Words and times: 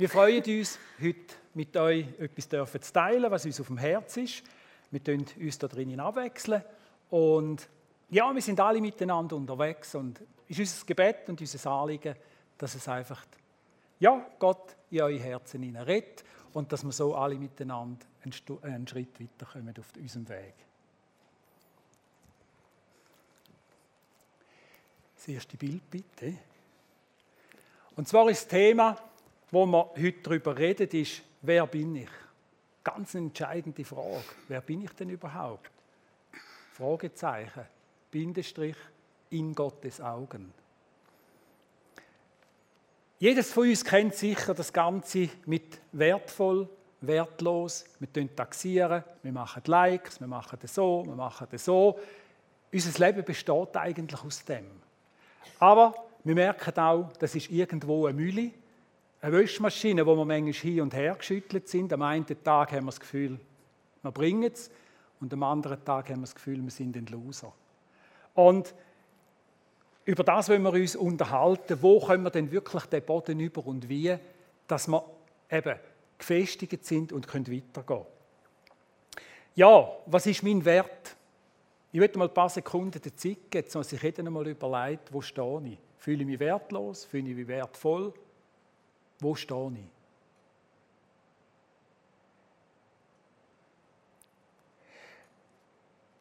Wir 0.00 0.08
freuen 0.08 0.42
uns, 0.42 0.78
heute 0.98 1.34
mit 1.52 1.76
euch 1.76 2.06
etwas 2.18 2.48
zu 2.86 2.92
teilen, 2.94 3.30
was 3.30 3.44
uns 3.44 3.60
auf 3.60 3.66
dem 3.66 3.76
Herz 3.76 4.16
ist. 4.16 4.42
Wir 4.90 5.04
tun 5.04 5.26
uns 5.38 5.58
da 5.58 5.68
drinnen 5.68 6.00
abwechseln. 6.00 6.64
Und 7.10 7.68
ja, 8.08 8.32
wir 8.32 8.40
sind 8.40 8.58
alle 8.60 8.80
miteinander 8.80 9.36
unterwegs. 9.36 9.94
Und 9.94 10.18
es 10.48 10.58
ist 10.58 10.72
unser 10.72 10.86
Gebet 10.86 11.28
und 11.28 11.38
unser 11.38 11.70
Anliegen, 11.70 12.16
dass 12.56 12.76
es 12.76 12.88
einfach, 12.88 13.26
ja, 13.98 14.26
Gott 14.38 14.74
in 14.90 15.02
eure 15.02 15.18
Herzen 15.18 15.76
redet 15.76 16.24
und 16.54 16.72
dass 16.72 16.82
wir 16.82 16.92
so 16.92 17.14
alle 17.14 17.34
miteinander 17.34 18.06
einen, 18.22 18.88
Schritt 18.88 19.20
weiterkommen 19.20 19.74
auf 19.78 19.92
unserem 20.00 20.26
Weg. 20.30 20.54
Das 25.14 25.28
erste 25.28 25.58
Bild 25.58 25.90
bitte. 25.90 26.38
Und 27.96 28.08
zwar 28.08 28.30
ist 28.30 28.44
das 28.44 28.48
Thema, 28.48 28.96
wo 29.50 29.66
wir 29.66 29.90
heute 29.96 30.22
darüber 30.22 30.56
reden, 30.56 30.88
ist, 30.90 31.22
wer 31.42 31.66
bin 31.66 31.96
ich? 31.96 32.10
Ganz 32.84 33.14
entscheidende 33.14 33.84
Frage. 33.84 34.24
Wer 34.48 34.60
bin 34.60 34.82
ich 34.82 34.92
denn 34.92 35.10
überhaupt? 35.10 35.70
Fragezeichen, 36.72 37.66
Bindestrich, 38.10 38.76
in 39.30 39.54
Gottes 39.54 40.00
Augen. 40.00 40.52
Jedes 43.18 43.52
von 43.52 43.68
uns 43.68 43.84
kennt 43.84 44.14
sicher 44.14 44.54
das 44.54 44.72
Ganze 44.72 45.28
mit 45.44 45.78
wertvoll, 45.92 46.68
wertlos. 47.02 47.84
Wir 47.98 48.34
taxieren, 48.34 49.04
wir 49.22 49.32
machen 49.32 49.62
Likes, 49.66 50.20
wir 50.20 50.26
machen 50.26 50.58
das 50.60 50.74
so, 50.74 51.04
wir 51.06 51.14
machen 51.14 51.46
das 51.50 51.64
so. 51.64 51.98
Unser 52.72 53.06
Leben 53.06 53.24
besteht 53.24 53.76
eigentlich 53.76 54.24
aus 54.24 54.44
dem. 54.44 54.66
Aber 55.58 55.94
wir 56.24 56.34
merken 56.34 56.78
auch, 56.78 57.12
das 57.18 57.34
ist 57.34 57.50
irgendwo 57.50 58.06
eine 58.06 58.14
Mühle 58.14 58.52
eine 59.20 59.36
Wäschmaschine, 59.36 60.06
wo 60.06 60.16
wir 60.16 60.24
manchmal 60.24 60.52
hin 60.52 60.80
und 60.80 60.94
her 60.94 61.14
geschüttelt 61.14 61.68
sind. 61.68 61.92
Am 61.92 62.02
einen 62.02 62.26
Tag 62.26 62.72
haben 62.72 62.84
wir 62.84 62.90
das 62.90 63.00
Gefühl, 63.00 63.38
wir 64.02 64.12
bringen 64.12 64.50
es. 64.50 64.70
Und 65.20 65.32
am 65.34 65.42
anderen 65.42 65.84
Tag 65.84 66.08
haben 66.08 66.20
wir 66.20 66.22
das 66.22 66.34
Gefühl, 66.34 66.62
wir 66.62 66.70
sind 66.70 66.96
ein 66.96 67.06
Loser. 67.06 67.52
Und 68.34 68.74
über 70.06 70.24
das 70.24 70.48
wollen 70.48 70.62
wir 70.62 70.72
uns 70.72 70.96
unterhalten. 70.96 71.78
Wo 71.82 72.00
können 72.00 72.24
wir 72.24 72.30
denn 72.30 72.50
wirklich 72.50 72.84
den 72.86 73.04
Boden 73.04 73.38
über 73.40 73.66
und 73.66 73.88
wie, 73.88 74.16
dass 74.66 74.88
wir 74.88 75.04
eben 75.50 75.78
gefestigt 76.16 76.84
sind 76.84 77.12
und 77.12 77.28
können 77.28 77.46
weitergehen 77.46 78.06
Ja, 79.54 79.88
was 80.06 80.26
ist 80.26 80.42
mein 80.42 80.64
Wert? 80.64 81.16
Ich 81.92 82.00
möchte 82.00 82.18
mal 82.18 82.28
ein 82.28 82.34
paar 82.34 82.48
Sekunden 82.48 83.00
der 83.02 83.16
Zeit 83.16 83.50
geben, 83.50 83.68
dass 83.70 83.88
sich 83.88 84.00
jeder 84.00 84.24
einmal 84.24 84.46
überlegt, 84.46 85.12
wo 85.12 85.20
stehe 85.20 85.62
ich? 85.66 85.78
Fühle 85.98 86.20
ich 86.20 86.26
mich 86.26 86.40
wertlos? 86.40 87.04
Fühle 87.04 87.28
ich 87.28 87.36
mich 87.36 87.48
wertvoll? 87.48 88.14
Wo 89.20 89.34
stehe 89.34 89.72
ich? 89.74 90.00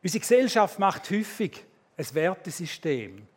Unsere 0.02 0.19
Gesellschaft 0.19 0.80
macht 0.80 1.09
häufig 1.11 1.66
ein 1.97 2.14
Wertesystem. 2.14 3.27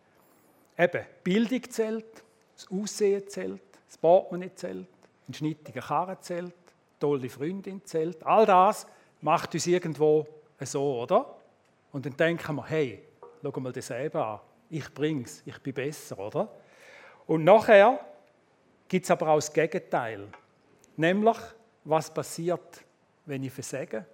Eben, 0.79 1.07
Bildung 1.25 1.71
zählt, 1.71 2.23
das 2.55 2.69
Aussehen 2.71 3.29
zählt, 3.29 3.63
das 3.89 3.99
Portemonnaie 3.99 4.55
zählt, 4.55 4.87
ein 5.29 5.35
schnittiger 5.35 5.81
Karren 5.81 6.17
zählt, 6.21 6.55
tolle 7.01 7.29
Freundin 7.29 7.85
zählt. 7.85 8.25
All 8.25 8.47
das 8.47 8.87
macht 9.21 9.55
uns 9.55 9.67
irgendwo 9.67 10.27
so, 10.61 11.01
oder? 11.03 11.37
Und 11.93 12.07
dann 12.07 12.17
denken 12.17 12.57
wir, 12.57 12.67
hey, 12.67 13.03
schau 13.43 13.61
mal 13.61 13.73
das 13.73 13.89
selber 13.89 14.27
an. 14.27 14.41
Ich 14.71 14.93
bring's, 14.95 15.43
ich 15.45 15.59
bin 15.59 15.75
besser, 15.75 16.19
oder? 16.19 16.49
Und 17.27 17.45
nachher 17.45 18.01
gibt 18.93 19.07
es 19.07 19.11
aber 19.11 19.29
auch 19.29 19.37
das 19.37 19.51
Gegenteil. 19.51 20.29
Nämlich, 20.99 21.39
was 21.83 22.13
passiert, 22.13 22.85
wenn 23.25 23.43
ich 23.43 23.51
versage? 23.51 24.05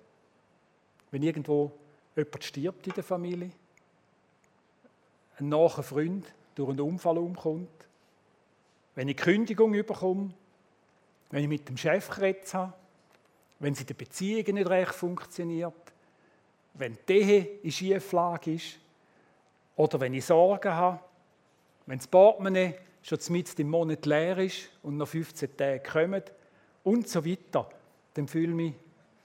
Wenn 1.10 1.24
irgendwo 1.24 1.72
jemand 2.14 2.44
stirbt 2.44 2.86
in 2.86 2.92
der 2.92 3.02
Familie? 3.02 3.50
Ein 5.36 5.48
naher 5.48 5.82
Freund 5.82 6.32
durch 6.54 6.70
einen 6.70 6.80
Unfall 6.80 7.19
umkommt? 7.19 7.88
Wenn 8.94 9.08
ich 9.08 9.16
Kündigung 9.16 9.75
überkomme? 9.75 10.32
Wenn 11.30 11.42
ich 11.42 11.48
mit 11.48 11.69
dem 11.69 11.76
Chef 11.76 12.08
geredet 12.10 12.54
habe? 12.54 12.72
Wenn 13.58 13.74
sie 13.74 13.80
in 13.80 13.88
der 13.88 13.94
Beziehung 13.94 14.54
nicht 14.54 14.70
recht 14.70 14.94
funktioniert? 14.94 15.92
Wenn 16.74 16.97
die 17.08 17.14
Ehe 17.14 17.44
in 17.64 17.72
Schieflage 17.72 18.54
ist? 18.54 18.78
Oder 19.74 19.98
wenn 19.98 20.14
ich 20.14 20.24
Sorgen 20.24 20.72
habe? 20.72 21.00
Wenn 21.84 21.98
das 21.98 22.06
Portemonnaie 22.06 22.78
schon 23.03 23.19
mit 23.31 23.59
im 23.59 23.70
Monat 23.70 24.06
leer 24.06 24.38
ist 24.38 24.70
und 24.82 24.97
noch 24.97 25.09
15 25.09 25.56
Tage 25.56 25.81
kommen 25.81 26.22
und 26.84 27.09
so 27.09 27.25
weiter, 27.25 27.69
dann 28.14 28.28
fühle 28.28 28.48
ich 28.48 28.54
mich 28.54 28.75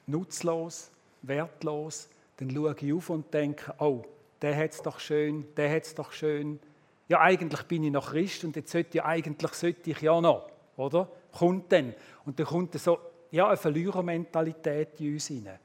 nutzlos, 0.07 0.91
wertlos. 1.22 2.09
Dann 2.38 2.51
schaue 2.51 2.75
ich 2.79 2.94
auf 2.94 3.09
und 3.09 3.34
denke, 3.34 3.73
oh, 3.79 4.03
der 4.41 4.56
hat 4.56 4.72
es 4.72 4.81
doch 4.81 5.00
schön, 5.00 5.45
der 5.56 5.73
hat 5.73 5.84
es 5.84 5.95
doch 5.95 6.11
schön. 6.11 6.59
Ja, 7.07 7.22
eigentlich 7.22 7.63
bin 7.63 7.84
ich 7.84 7.91
noch 7.91 8.11
Christ 8.11 8.44
und 8.44 8.56
jetzt 8.56 8.72
sollte 8.72 8.97
ich, 8.97 9.03
eigentlich 9.03 9.53
sollte 9.53 9.91
ich 9.91 10.01
ja 10.01 10.19
noch, 10.19 10.50
oder? 10.78 11.09
Kommt 11.31 11.72
dann. 11.72 11.94
Und 12.25 12.40
dann 12.40 12.47
kommt 12.47 12.73
so 12.79 13.00
ja, 13.31 13.47
eine 13.47 13.57
Verlierermentalität 13.57 15.00
in 15.00 15.13
uns 15.13 15.28
hinein. 15.28 15.59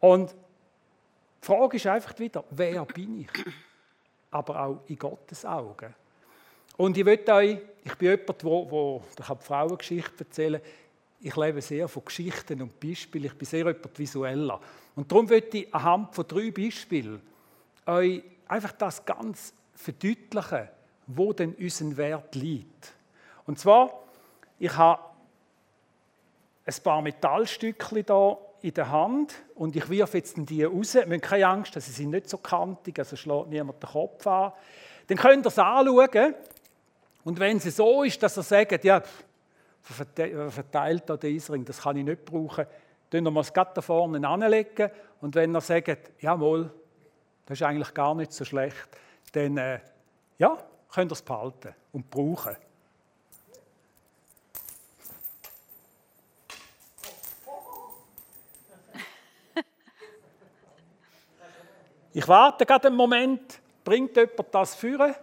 Und 0.00 0.32
die 0.32 1.46
Frage 1.46 1.76
ist 1.76 1.86
einfach 1.86 2.18
wieder, 2.18 2.44
wer 2.50 2.84
bin 2.84 3.20
ich? 3.20 3.30
Aber 4.30 4.60
auch 4.60 4.80
in 4.86 4.98
Gottes 4.98 5.44
Augen. 5.44 5.94
Und 6.76 6.96
ich 6.96 7.04
möchte 7.04 7.32
euch, 7.32 7.58
ich 7.84 7.94
bin 7.96 8.10
jemand, 8.10 8.44
wo, 8.44 8.70
wo 8.70 9.02
ich 9.18 9.28
habe 9.28 9.42
Frauengeschichte 9.42 10.24
erzählen. 10.24 10.60
Ich 11.20 11.36
lebe 11.36 11.60
sehr 11.62 11.88
von 11.88 12.04
Geschichten 12.04 12.60
und 12.62 12.80
Beispielen. 12.80 13.26
Ich 13.26 13.34
bin 13.34 13.46
sehr 13.46 13.66
jemand 13.66 13.98
visueller. 13.98 14.60
Und 14.96 15.10
darum 15.10 15.26
möchte 15.26 15.58
ich 15.58 15.74
anhand 15.74 16.14
von 16.14 16.26
drei 16.26 16.50
Beispielen 16.50 17.20
euch 17.86 18.22
einfach 18.48 18.72
das 18.72 19.04
ganz 19.04 19.54
verdeutlichen, 19.74 20.68
wo 21.06 21.32
denn 21.32 21.54
unser 21.54 21.96
Wert 21.96 22.34
liegt. 22.34 22.92
Und 23.46 23.58
zwar, 23.58 24.02
ich 24.58 24.74
habe 24.76 25.02
ein 26.66 26.74
paar 26.82 27.02
Metallstückchen 27.02 28.04
hier 28.06 28.38
in 28.62 28.74
der 28.74 28.90
Hand 28.90 29.34
und 29.54 29.76
ich 29.76 29.88
wirf 29.90 30.14
jetzt 30.14 30.36
die 30.38 30.64
raus. 30.64 30.94
Ihr 30.94 31.06
müsst 31.06 31.22
keine 31.22 31.46
Angst, 31.46 31.74
sie 31.74 31.80
sind 31.80 32.10
nicht 32.10 32.28
so 32.28 32.38
kantig, 32.38 32.98
also 32.98 33.16
schlägt 33.16 33.48
niemand 33.48 33.82
den 33.82 33.90
Kopf 33.90 34.26
an. 34.26 34.52
Dann 35.06 35.18
könnt 35.18 35.44
ihr 35.44 35.48
es 35.48 35.58
anschauen 35.58 36.34
und 37.24 37.40
wenn 37.40 37.56
es 37.56 37.76
so 37.76 38.02
ist, 38.02 38.22
dass 38.22 38.36
er 38.36 38.42
sagt, 38.42 38.84
ja, 38.84 39.02
verteilt 39.80 41.04
da 41.06 41.16
den 41.16 41.34
Eisring, 41.34 41.64
das 41.64 41.80
kann 41.80 41.96
ich 41.96 42.04
nicht 42.04 42.24
brauchen, 42.24 42.66
dann 43.10 43.24
wir 43.24 43.40
es 43.40 43.52
gerade 43.52 43.72
da 43.74 43.80
vorne 43.80 44.26
anlegen. 44.26 44.90
Und 45.20 45.34
wenn 45.34 45.54
er 45.54 45.60
sagt, 45.60 46.12
jawohl, 46.20 46.70
das 47.46 47.58
ist 47.60 47.66
eigentlich 47.66 47.92
gar 47.94 48.14
nicht 48.14 48.32
so 48.32 48.44
schlecht, 48.44 48.88
dann 49.32 49.56
äh, 49.56 49.80
ja, 50.38 50.58
könnt 50.92 51.12
ihr 51.12 51.14
es 51.14 51.22
behalten 51.22 51.74
und 51.92 52.10
brauchen. 52.10 52.56
Ich 62.16 62.28
warte 62.28 62.64
gerade 62.64 62.88
einen 62.88 62.96
Moment, 62.96 63.60
bringt 63.82 64.16
jemand 64.16 64.54
das 64.54 64.76
führen? 64.76 65.14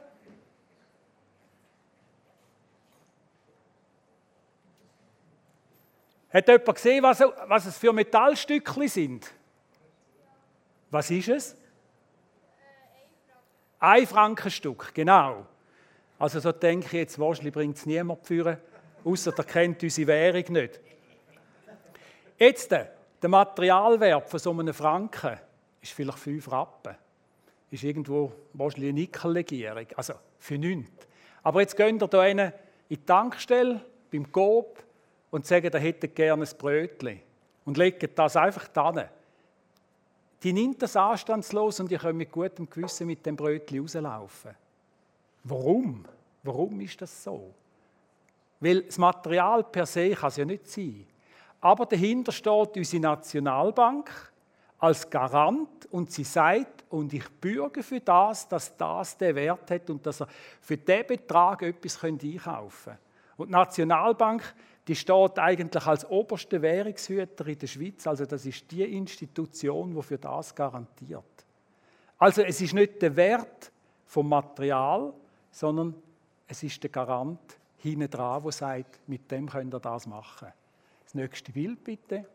Hat 6.33 6.47
jemand 6.47 6.75
gesehen, 6.75 7.03
was, 7.03 7.21
was 7.47 7.65
es 7.65 7.77
für 7.77 7.91
Metallstückchen 7.91 8.87
sind? 8.87 9.31
Was 10.89 11.11
ist 11.11 11.27
es? 11.29 11.55
Ein 13.79 14.05
Frankenstück, 14.07 14.93
genau. 14.93 15.45
Also 16.19 16.39
so 16.39 16.51
denke 16.51 16.85
ich 16.85 16.93
jetzt, 16.93 17.19
wahrscheinlich 17.19 17.53
bringt 17.53 17.77
es 17.77 17.85
niemand 17.85 18.25
führen, 18.25 18.57
außer 19.03 19.31
der 19.31 19.45
kennt 19.45 19.81
unsere 19.81 20.07
Währung 20.07 20.53
nicht. 20.53 20.79
Jetzt, 22.37 22.71
der 22.71 22.89
Materialwert 23.23 24.29
von 24.29 24.39
so 24.39 24.51
einem 24.51 24.73
Franken 24.73 25.39
ist 25.81 25.93
vielleicht 25.93 26.19
5 26.19 26.51
Rappen. 26.51 26.95
Ist 27.71 27.83
irgendwo 27.83 28.31
wahrscheinlich 28.53 28.89
eine 28.89 28.99
Nickellegierung, 28.99 29.87
also 29.95 30.13
für 30.37 30.57
nichts. 30.57 31.07
Aber 31.43 31.61
jetzt 31.61 31.75
gehen 31.75 31.99
ihr 31.99 32.09
hier 32.09 32.27
in 32.27 32.53
die 32.89 32.97
Tankstelle, 32.97 33.81
beim 34.11 34.31
Coop, 34.31 34.83
und 35.31 35.45
sagen, 35.45 35.73
er 35.73 35.79
hätte 35.79 36.07
gerne 36.07 36.43
ein 36.43 36.57
Brötchen 36.57 37.21
und 37.65 37.77
legen 37.77 38.09
das 38.13 38.35
einfach 38.35 38.67
da. 38.67 39.09
Die 40.43 40.53
nimmt 40.53 40.81
das 40.81 40.95
anstandslos 40.95 41.79
und 41.79 41.89
die 41.89 41.97
können 41.97 42.17
mit 42.17 42.31
gutem 42.31 42.69
Gewissen 42.69 43.07
mit 43.07 43.25
dem 43.25 43.35
Brötchen 43.35 43.79
rauslaufen. 43.79 44.51
Warum? 45.43 46.05
Warum 46.43 46.79
ist 46.81 47.01
das 47.01 47.23
so? 47.23 47.53
Weil 48.59 48.83
das 48.83 48.97
Material 48.97 49.63
per 49.63 49.85
se 49.85 50.11
kann 50.11 50.29
es 50.29 50.37
ja 50.37 50.45
nicht 50.45 50.67
sein. 50.67 51.05
Aber 51.59 51.85
dahinter 51.85 52.31
steht 52.31 52.77
unsere 52.77 53.01
Nationalbank 53.01 54.09
als 54.79 55.07
Garant 55.09 55.85
und 55.91 56.11
sie 56.11 56.23
sagt, 56.23 56.85
und 56.89 57.13
ich 57.13 57.29
bürge 57.29 57.83
für 57.83 57.99
das, 57.99 58.47
dass 58.47 58.75
das 58.75 59.15
den 59.15 59.35
Wert 59.35 59.69
hat 59.69 59.89
und 59.89 60.05
dass 60.05 60.21
er 60.21 60.27
für 60.59 60.75
diesen 60.75 61.07
Betrag 61.07 61.61
etwas 61.61 62.03
einkaufen 62.03 62.93
kann. 62.93 62.97
Und 63.37 63.47
die 63.47 63.51
Nationalbank 63.51 64.53
die 64.87 64.95
steht 64.95 65.37
eigentlich 65.37 65.85
als 65.85 66.09
oberste 66.09 66.61
Währungshüter 66.61 67.45
in 67.47 67.57
der 67.57 67.67
Schweiz. 67.67 68.07
Also 68.07 68.25
das 68.25 68.45
ist 68.45 68.69
die 68.71 68.83
Institution, 68.83 69.93
die 69.93 70.01
für 70.01 70.17
das 70.17 70.55
garantiert. 70.55 71.23
Also 72.17 72.41
es 72.41 72.61
ist 72.61 72.73
nicht 72.73 73.01
der 73.01 73.15
Wert 73.15 73.71
vom 74.05 74.29
Material, 74.29 75.13
sondern 75.51 75.95
es 76.47 76.63
ist 76.63 76.81
der 76.83 76.89
Garant 76.89 77.57
hinten 77.77 78.09
dran, 78.09 78.43
der 78.43 78.51
sagt, 78.51 78.99
mit 79.07 79.29
dem 79.31 79.49
könnt 79.49 79.73
ihr 79.73 79.79
das 79.79 80.05
machen. 80.05 80.49
Das 81.03 81.15
nächste 81.15 81.51
Bild 81.51 81.83
bitte. 81.83 82.25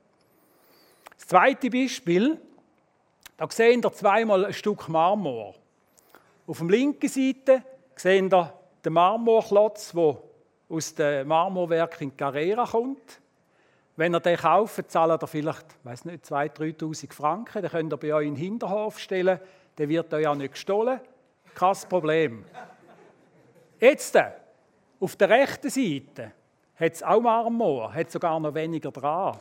Das 1.16 1.28
zweite 1.28 1.70
Beispiel, 1.70 2.40
da 3.36 3.48
sehen 3.50 3.80
ihr 3.84 3.92
zweimal 3.92 4.46
ein 4.46 4.52
Stück 4.52 4.88
Marmor. 4.88 5.54
Auf 6.46 6.58
der 6.58 6.68
linken 6.68 7.08
Seite 7.08 7.62
sehen 7.94 8.32
ihr 8.32 8.52
den 8.84 8.92
Marmorklotz, 8.92 9.92
der 9.92 10.18
aus 10.68 10.94
dem 10.94 11.28
Marmorwerk 11.28 12.00
in 12.00 12.16
Carrera 12.16 12.66
kommt. 12.66 13.20
Wenn 13.96 14.14
ihr 14.14 14.20
den 14.20 14.36
kauft, 14.36 14.90
zahlt 14.90 15.22
ihr 15.22 15.26
vielleicht, 15.26 15.66
weiß 15.84 16.04
nicht, 16.04 16.24
2.000, 16.24 16.76
3.000 16.78 17.12
Franken. 17.12 17.62
Den 17.62 17.70
könnt 17.70 17.92
ihr 17.92 17.96
bei 17.96 18.12
euch 18.12 18.26
in 18.26 18.34
den 18.34 18.40
Hinterhof 18.40 18.98
stellen. 18.98 19.40
Der 19.78 19.88
wird 19.88 20.12
euch 20.12 20.26
auch 20.26 20.34
nicht 20.34 20.52
gestohlen. 20.52 21.00
Kein 21.54 21.76
Problem. 21.88 22.44
Jetzt, 23.80 24.14
äh, 24.16 24.32
auf 25.00 25.16
der 25.16 25.30
rechten 25.30 25.70
Seite, 25.70 26.32
hat 26.78 26.92
es 26.92 27.02
auch 27.02 27.20
Marmor, 27.20 27.92
hat 27.92 28.10
sogar 28.10 28.38
noch 28.38 28.54
weniger 28.54 28.90
dran. 28.90 29.38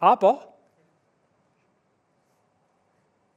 Aber, 0.00 0.52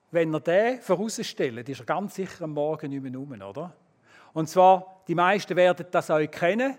wenn 0.09 0.33
ihr 0.33 0.39
den 0.39 0.81
vorausstellt, 0.81 1.69
ist 1.69 1.79
er 1.79 1.85
ganz 1.85 2.15
sicher 2.15 2.43
am 2.43 2.51
Morgen 2.51 2.89
nicht 2.89 3.03
mehr 3.03 3.13
rum, 3.13 3.39
oder? 3.39 3.73
Und 4.33 4.49
zwar, 4.49 4.94
die 5.07 5.15
meisten 5.15 5.55
werden 5.55 5.85
das 5.91 6.09
euch 6.09 6.31
kennen. 6.31 6.77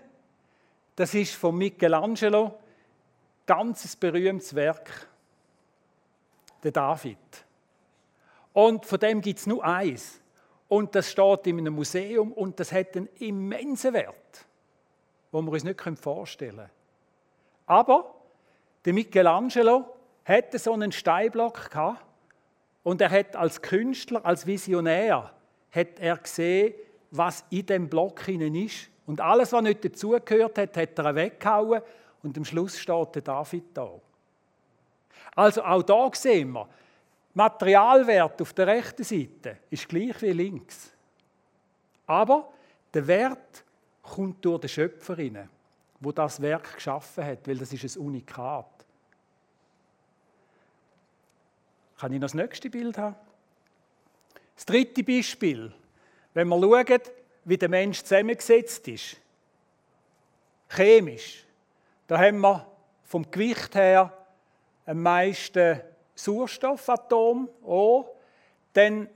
Das 0.95 1.13
ist 1.13 1.35
von 1.35 1.55
Michelangelo, 1.55 2.59
ganz 3.45 3.95
berühmtes 3.95 4.53
Werk, 4.55 5.07
der 6.63 6.71
David. 6.71 7.17
Und 8.53 8.85
von 8.85 8.99
dem 8.99 9.21
gibt 9.21 9.39
es 9.39 9.47
nur 9.47 9.63
eins. 9.63 10.19
Und 10.67 10.95
das 10.95 11.11
steht 11.11 11.47
in 11.47 11.59
einem 11.59 11.75
Museum 11.75 12.33
und 12.33 12.59
das 12.59 12.71
hat 12.71 12.97
einen 12.97 13.07
immensen 13.19 13.93
Wert, 13.93 14.45
den 15.31 15.45
wir 15.45 15.51
uns 15.51 15.63
nicht 15.63 15.79
vorstellen 15.99 16.57
können. 16.57 16.69
Aber 17.67 18.15
der 18.83 18.93
Michelangelo 18.93 19.85
hatte 20.25 20.59
so 20.59 20.73
einen 20.73 20.91
Steinblock 20.91 21.69
gehabt 21.71 22.05
und 22.83 22.99
er 23.01 23.09
hat 23.09 23.35
als 23.35 23.61
Künstler, 23.61 24.25
als 24.25 24.45
Visionär, 24.45 25.31
hat 25.71 25.99
er 25.99 26.17
gesehen, 26.17 26.73
was 27.11 27.45
in 27.49 27.65
dem 27.65 27.89
Block 27.89 28.21
hinein 28.21 28.55
ist. 28.55 28.89
Und 29.05 29.21
alles, 29.21 29.53
was 29.53 29.61
nicht 29.61 29.83
dazugehört 29.83 30.57
hat, 30.57 30.77
hat 30.77 30.99
er 30.99 31.15
weggehauen 31.15 31.81
und 32.23 32.37
am 32.37 32.45
Schluss 32.45 32.77
steht 32.77 33.15
der 33.15 33.21
David 33.21 33.65
da. 33.73 33.89
Also 35.35 35.63
auch 35.63 35.83
da 35.83 36.09
sehen 36.13 36.51
wir, 36.51 36.67
Materialwert 37.33 38.41
auf 38.41 38.51
der 38.53 38.67
rechten 38.67 39.03
Seite 39.03 39.59
ist 39.69 39.87
gleich 39.87 40.19
wie 40.23 40.31
links. 40.31 40.91
Aber 42.07 42.51
der 42.93 43.05
Wert 43.05 43.63
kommt 44.01 44.43
durch 44.43 44.61
den 44.61 44.69
Schöpfer 44.69 45.17
rein, 45.17 45.47
wo 45.99 46.11
das 46.11 46.41
Werk 46.41 46.73
geschaffen 46.73 47.23
hat, 47.23 47.47
weil 47.47 47.57
das 47.57 47.71
ist 47.71 47.95
ein 47.95 48.01
Unikat. 48.01 48.65
Kann 51.97 52.11
ich 52.11 52.19
noch 52.19 52.25
das 52.25 52.33
nächste 52.33 52.69
Bild 52.69 52.97
haben? 52.97 53.15
Das 54.55 54.65
dritte 54.65 55.03
Beispiel 55.03 55.71
wenn 56.37 56.49
wir 56.49 56.61
schauen, 56.61 57.01
wie 57.45 57.57
der 57.57 57.67
Mensch 57.67 58.03
zusammengesetzt 58.03 58.87
ist, 58.87 59.17
chemisch, 60.69 61.43
da 62.05 62.19
haben 62.19 62.41
wir 62.41 62.63
vom 63.05 63.31
Gewicht 63.31 63.73
her 63.73 64.13
am 64.85 65.01
meisten 65.01 65.81
Sauerstoffatom, 66.13 67.49
O. 67.63 68.05
Dann 68.73 69.09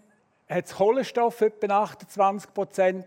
hat 0.49 0.65
es 0.65 0.73
Kohlenstoff, 0.73 1.41
etwa 1.41 1.83
28 1.83 2.51
Prozent, 2.55 3.05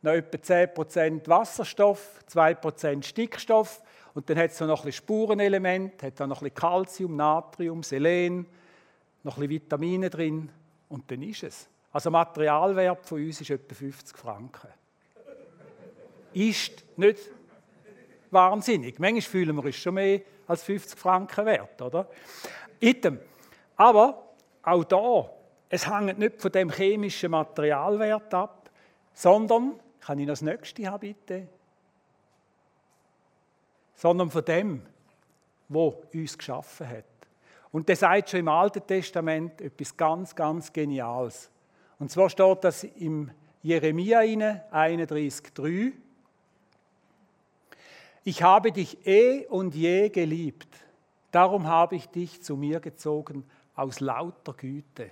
noch 0.00 0.12
etwa 0.12 0.40
10 0.40 0.72
Prozent 0.72 1.28
Wasserstoff, 1.28 2.24
2 2.28 2.54
Prozent 2.54 3.04
Stickstoff 3.04 3.82
und 4.14 4.30
dann 4.30 4.38
hat 4.38 4.52
es 4.52 4.60
noch 4.60 4.68
ein 4.70 4.86
bisschen 4.86 4.92
Spurenelement, 4.92 6.02
hat 6.02 6.18
dann 6.18 6.30
noch 6.30 6.40
ein 6.40 6.50
bisschen 6.50 7.14
Natrium, 7.14 7.82
Selen, 7.82 8.46
noch 9.22 9.36
ein 9.36 9.40
bisschen 9.40 9.50
Vitamine 9.50 10.08
drin 10.08 10.50
und 10.88 11.10
dann 11.10 11.20
ist 11.22 11.42
es. 11.42 11.68
Also 11.94 12.10
Materialwert 12.10 13.06
von 13.06 13.24
uns 13.24 13.40
ist 13.40 13.50
etwa 13.50 13.72
50 13.72 14.18
Franken. 14.18 14.68
Ist 16.32 16.82
nicht 16.96 17.20
wahnsinnig. 18.32 18.98
Manchmal 18.98 19.20
fühlen 19.20 19.54
wir 19.54 19.64
uns 19.64 19.76
schon 19.76 19.94
mehr 19.94 20.22
als 20.48 20.64
50 20.64 20.98
Franken 20.98 21.46
wert, 21.46 21.80
oder? 21.80 22.08
Item. 22.80 23.20
Aber 23.76 24.34
auch 24.64 24.82
da, 24.82 25.30
es 25.68 25.88
hängt 25.88 26.18
nicht 26.18 26.42
von 26.42 26.50
dem 26.50 26.68
chemischen 26.68 27.30
Materialwert 27.30 28.34
ab, 28.34 28.70
sondern, 29.12 29.78
kann 30.00 30.18
ich 30.18 30.26
noch 30.26 30.32
das 30.32 30.42
nächste 30.42 30.90
haben, 30.90 30.98
bitte? 30.98 31.46
Sondern 33.94 34.32
von 34.32 34.44
dem, 34.44 34.82
wo 35.68 36.02
uns 36.12 36.36
geschaffen 36.36 36.88
hat. 36.88 37.04
Und 37.70 37.88
der 37.88 37.94
sagt 37.94 38.30
schon 38.30 38.40
im 38.40 38.48
Alten 38.48 38.84
Testament 38.84 39.60
etwas 39.60 39.96
ganz, 39.96 40.34
ganz 40.34 40.72
Geniales. 40.72 41.52
Und 42.04 42.10
zwar 42.10 42.28
steht 42.28 42.64
das 42.64 42.84
im 42.84 43.30
Jeremia 43.62 44.18
31,3. 44.20 45.92
Ich 48.24 48.42
habe 48.42 48.72
dich 48.72 49.06
eh 49.06 49.46
und 49.46 49.74
je 49.74 50.10
geliebt, 50.10 50.68
darum 51.30 51.66
habe 51.66 51.96
ich 51.96 52.06
dich 52.08 52.42
zu 52.42 52.58
mir 52.58 52.80
gezogen 52.80 53.48
aus 53.74 54.00
lauter 54.00 54.52
Güte. 54.52 55.10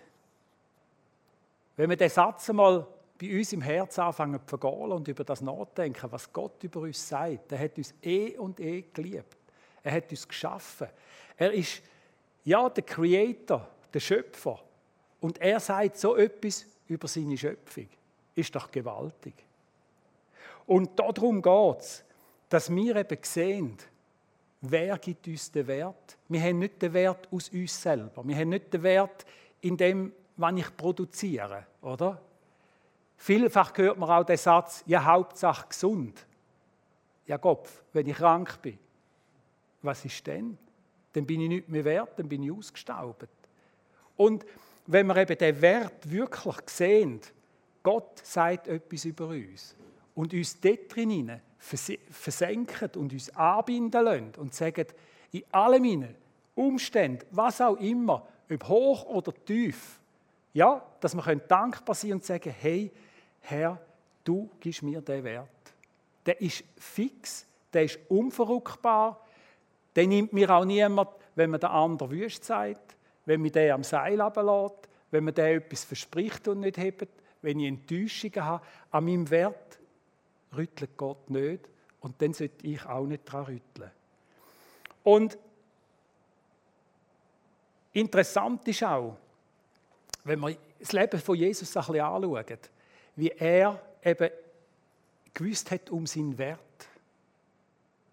Wenn 1.76 1.88
wir 1.88 1.96
den 1.96 2.10
Satz 2.10 2.50
einmal 2.50 2.86
bei 3.18 3.38
uns 3.38 3.54
im 3.54 3.62
Herz 3.62 3.98
anfangen 3.98 4.40
zu 4.40 4.58
vergehen 4.58 4.92
und 4.92 5.08
über 5.08 5.24
das 5.24 5.40
nachdenken, 5.40 6.12
was 6.12 6.30
Gott 6.30 6.62
über 6.62 6.80
uns 6.80 7.08
sagt, 7.08 7.52
er 7.52 7.58
hat 7.58 7.78
uns 7.78 7.94
eh 8.02 8.36
und 8.36 8.60
eh 8.60 8.82
geliebt. 8.92 9.38
Er 9.82 9.92
hat 9.92 10.10
uns 10.10 10.28
geschaffen. 10.28 10.88
Er 11.38 11.54
ist 11.54 11.82
ja 12.44 12.68
der 12.68 12.84
Creator, 12.84 13.66
der 13.94 14.00
Schöpfer. 14.00 14.60
Und 15.22 15.40
er 15.40 15.58
sagt 15.58 15.96
so 15.96 16.16
etwas 16.16 16.66
über 16.92 17.08
seine 17.08 17.36
Schöpfung. 17.36 17.88
Ist 18.34 18.54
doch 18.54 18.70
gewaltig. 18.70 19.34
Und 20.66 20.98
darum 20.98 21.42
geht 21.42 21.80
es, 21.80 22.04
dass 22.48 22.70
wir 22.74 22.96
eben 22.96 23.18
sehen, 23.22 23.76
wer 24.60 24.98
gibt 24.98 25.26
uns 25.26 25.50
den 25.50 25.66
Wert. 25.66 26.16
Wir 26.28 26.40
haben 26.40 26.58
nicht 26.58 26.80
den 26.80 26.92
Wert 26.92 27.28
aus 27.30 27.48
uns 27.48 27.82
selber. 27.82 28.26
Wir 28.26 28.36
haben 28.36 28.50
nicht 28.50 28.72
den 28.72 28.82
Wert 28.82 29.26
in 29.60 29.76
dem, 29.76 30.12
was 30.36 30.54
ich 30.54 30.76
produziere, 30.76 31.66
oder? 31.82 32.20
Vielfach 33.16 33.76
hört 33.76 33.98
man 33.98 34.10
auch 34.10 34.24
den 34.24 34.36
Satz, 34.36 34.82
ja, 34.86 35.04
Hauptsache 35.04 35.68
gesund. 35.68 36.26
Ja, 37.26 37.38
Kopf, 37.38 37.82
wenn 37.92 38.06
ich 38.08 38.16
krank 38.16 38.60
bin, 38.62 38.78
was 39.82 40.04
ist 40.04 40.26
denn? 40.26 40.58
Dann 41.12 41.26
bin 41.26 41.40
ich 41.42 41.48
nicht 41.48 41.68
mehr 41.68 41.84
wert, 41.84 42.18
dann 42.18 42.28
bin 42.28 42.42
ich 42.42 42.50
ausgestaubt. 42.50 43.28
Und 44.16 44.44
wenn 44.86 45.06
wir 45.06 45.16
eben 45.16 45.38
den 45.38 45.60
Wert 45.60 46.10
wirklich 46.10 46.56
sehen, 46.66 47.20
Gott 47.82 48.20
sagt 48.22 48.68
etwas 48.68 49.04
über 49.04 49.28
uns 49.28 49.74
und 50.14 50.32
uns 50.32 50.60
dort 50.60 50.94
drin 50.94 51.40
versenken 51.58 52.90
und 52.96 53.12
uns 53.12 53.30
anbinden 53.36 54.04
lassen 54.04 54.32
und 54.38 54.54
sagen, 54.54 54.86
in 55.32 55.44
allen 55.50 55.82
meinen 55.82 56.14
Umständen, 56.54 57.24
was 57.30 57.60
auch 57.60 57.76
immer, 57.76 58.26
ob 58.50 58.68
hoch 58.68 59.04
oder 59.06 59.32
tief, 59.32 60.00
ja, 60.52 60.84
dass 61.00 61.14
wir 61.14 61.36
dankbar 61.36 61.94
sein 61.94 62.14
und 62.14 62.24
sagen, 62.24 62.54
hey, 62.60 62.90
Herr, 63.40 63.80
du 64.22 64.50
gibst 64.60 64.82
mir 64.82 65.00
den 65.00 65.24
Wert. 65.24 65.48
Der 66.26 66.40
ist 66.40 66.62
fix, 66.76 67.46
der 67.72 67.84
ist 67.84 67.98
unverrückbar, 68.08 69.24
den 69.96 70.10
nimmt 70.10 70.32
mir 70.32 70.50
auch 70.50 70.64
niemand, 70.64 71.08
wenn 71.34 71.50
man 71.50 71.60
der 71.60 71.70
andere 71.70 72.10
wüst 72.10 72.44
sagt 72.44 72.96
wenn 73.24 73.40
man 73.40 73.52
den 73.52 73.72
am 73.72 73.84
Seil 73.84 74.20
runterlässt, 74.20 74.88
wenn 75.10 75.24
man 75.24 75.34
den 75.34 75.58
etwas 75.58 75.84
verspricht 75.84 76.48
und 76.48 76.60
nicht 76.60 76.78
hebt, 76.78 77.08
wenn 77.42 77.60
ich 77.60 77.68
Enttäuschungen 77.68 78.44
habe, 78.44 78.64
an 78.90 79.04
meinem 79.04 79.30
Wert 79.30 79.78
rüttelt 80.56 80.96
Gott 80.96 81.30
nicht 81.30 81.68
und 82.00 82.20
dann 82.20 82.32
sollte 82.32 82.66
ich 82.66 82.84
auch 82.84 83.06
nicht 83.06 83.26
daran 83.26 83.46
rütteln. 83.46 83.90
Und 85.02 85.38
interessant 87.92 88.66
ist 88.68 88.82
auch, 88.84 89.16
wenn 90.24 90.38
man 90.38 90.56
das 90.78 90.92
Leben 90.92 91.18
von 91.20 91.36
Jesus 91.36 91.76
ein 91.76 91.84
bisschen 91.84 92.00
anschaut, 92.00 92.70
wie 93.16 93.28
er 93.28 93.80
eben 94.04 94.30
gewusst 95.34 95.70
hat 95.70 95.90
um 95.90 96.06
seinen 96.06 96.36
Wert. 96.38 96.60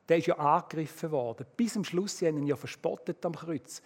Der 0.08 0.18
ist 0.18 0.28
ja 0.28 0.38
angegriffen 0.38 1.12
worden. 1.12 1.46
Bis 1.56 1.74
zum 1.74 1.84
Schluss, 1.84 2.18
sie 2.18 2.28
haben 2.28 2.38
ihn 2.38 2.48
ja 2.48 2.56
verspottet 2.56 3.24
am 3.26 3.36
Kreuz 3.36 3.82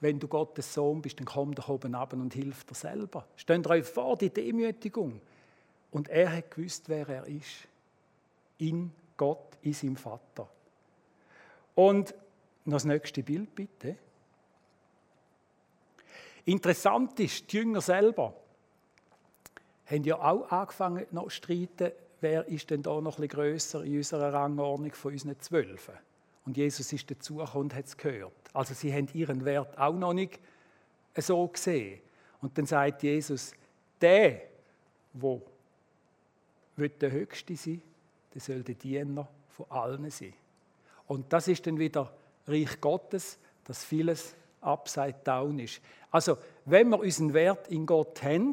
wenn 0.00 0.18
du 0.18 0.28
Gottes 0.28 0.74
Sohn 0.74 1.00
bist, 1.00 1.18
dann 1.18 1.26
komm 1.26 1.54
doch 1.54 1.68
oben 1.68 1.94
ab 1.94 2.12
und 2.12 2.34
hilf 2.34 2.64
dir 2.64 2.74
selber. 2.74 3.26
Stellt 3.36 3.66
euch 3.66 3.84
vor, 3.84 4.16
die 4.16 4.30
Demütigung. 4.30 5.20
Und 5.90 6.08
er 6.08 6.36
hat 6.36 6.50
gewusst, 6.50 6.88
wer 6.88 7.08
er 7.08 7.26
ist. 7.26 7.66
In 8.58 8.92
Gott, 9.16 9.56
in 9.62 9.72
seinem 9.72 9.96
Vater. 9.96 10.48
Und 11.74 12.14
noch 12.64 12.74
das 12.74 12.84
nächste 12.84 13.22
Bild 13.22 13.54
bitte. 13.54 13.96
Interessant 16.44 17.18
ist, 17.20 17.50
die 17.50 17.56
Jünger 17.56 17.80
selber 17.80 18.34
haben 19.86 20.04
ja 20.04 20.16
auch 20.16 20.50
angefangen 20.50 21.06
noch 21.10 21.24
zu 21.24 21.30
streiten, 21.30 21.92
wer 22.20 22.46
ist 22.48 22.70
denn 22.70 22.82
da 22.82 23.00
noch 23.00 23.18
ein 23.18 23.22
bisschen 23.22 23.28
grösser 23.28 23.84
in 23.84 23.96
unserer 23.96 24.32
Rangordnung 24.32 24.92
von 24.92 25.12
unseren 25.12 25.38
Zwölfen. 25.40 25.94
Und 26.46 26.56
Jesus 26.56 26.92
ist 26.92 27.10
dazugekommen 27.10 27.66
und 27.66 27.74
hat 27.74 27.86
es 27.86 27.96
gehört. 27.96 28.32
Also 28.52 28.72
sie 28.72 28.92
haben 28.92 29.08
ihren 29.12 29.44
Wert 29.44 29.76
auch 29.76 29.94
noch 29.94 30.12
nicht 30.12 30.38
so 31.16 31.46
gesehen. 31.48 32.00
Und 32.40 32.56
dann 32.56 32.66
sagt 32.66 33.02
Jesus, 33.02 33.52
der, 34.00 34.42
wo 35.12 35.42
der 36.76 37.10
Höchste 37.10 37.56
sein 37.56 37.82
der 38.36 38.42
soll 38.42 38.62
der 38.62 38.74
Diener 38.74 39.26
von 39.48 39.66
allen 39.70 40.10
sein. 40.10 40.34
Und 41.06 41.32
das 41.32 41.48
ist 41.48 41.66
dann 41.66 41.78
wieder 41.78 42.12
Reich 42.46 42.78
Gottes, 42.82 43.38
dass 43.64 43.82
vieles 43.82 44.34
upside 44.60 45.16
down 45.24 45.58
ist. 45.58 45.80
Also, 46.10 46.36
wenn 46.66 46.90
wir 46.90 47.00
unseren 47.00 47.32
Wert 47.32 47.68
in 47.68 47.86
Gott 47.86 48.22
haben, 48.22 48.52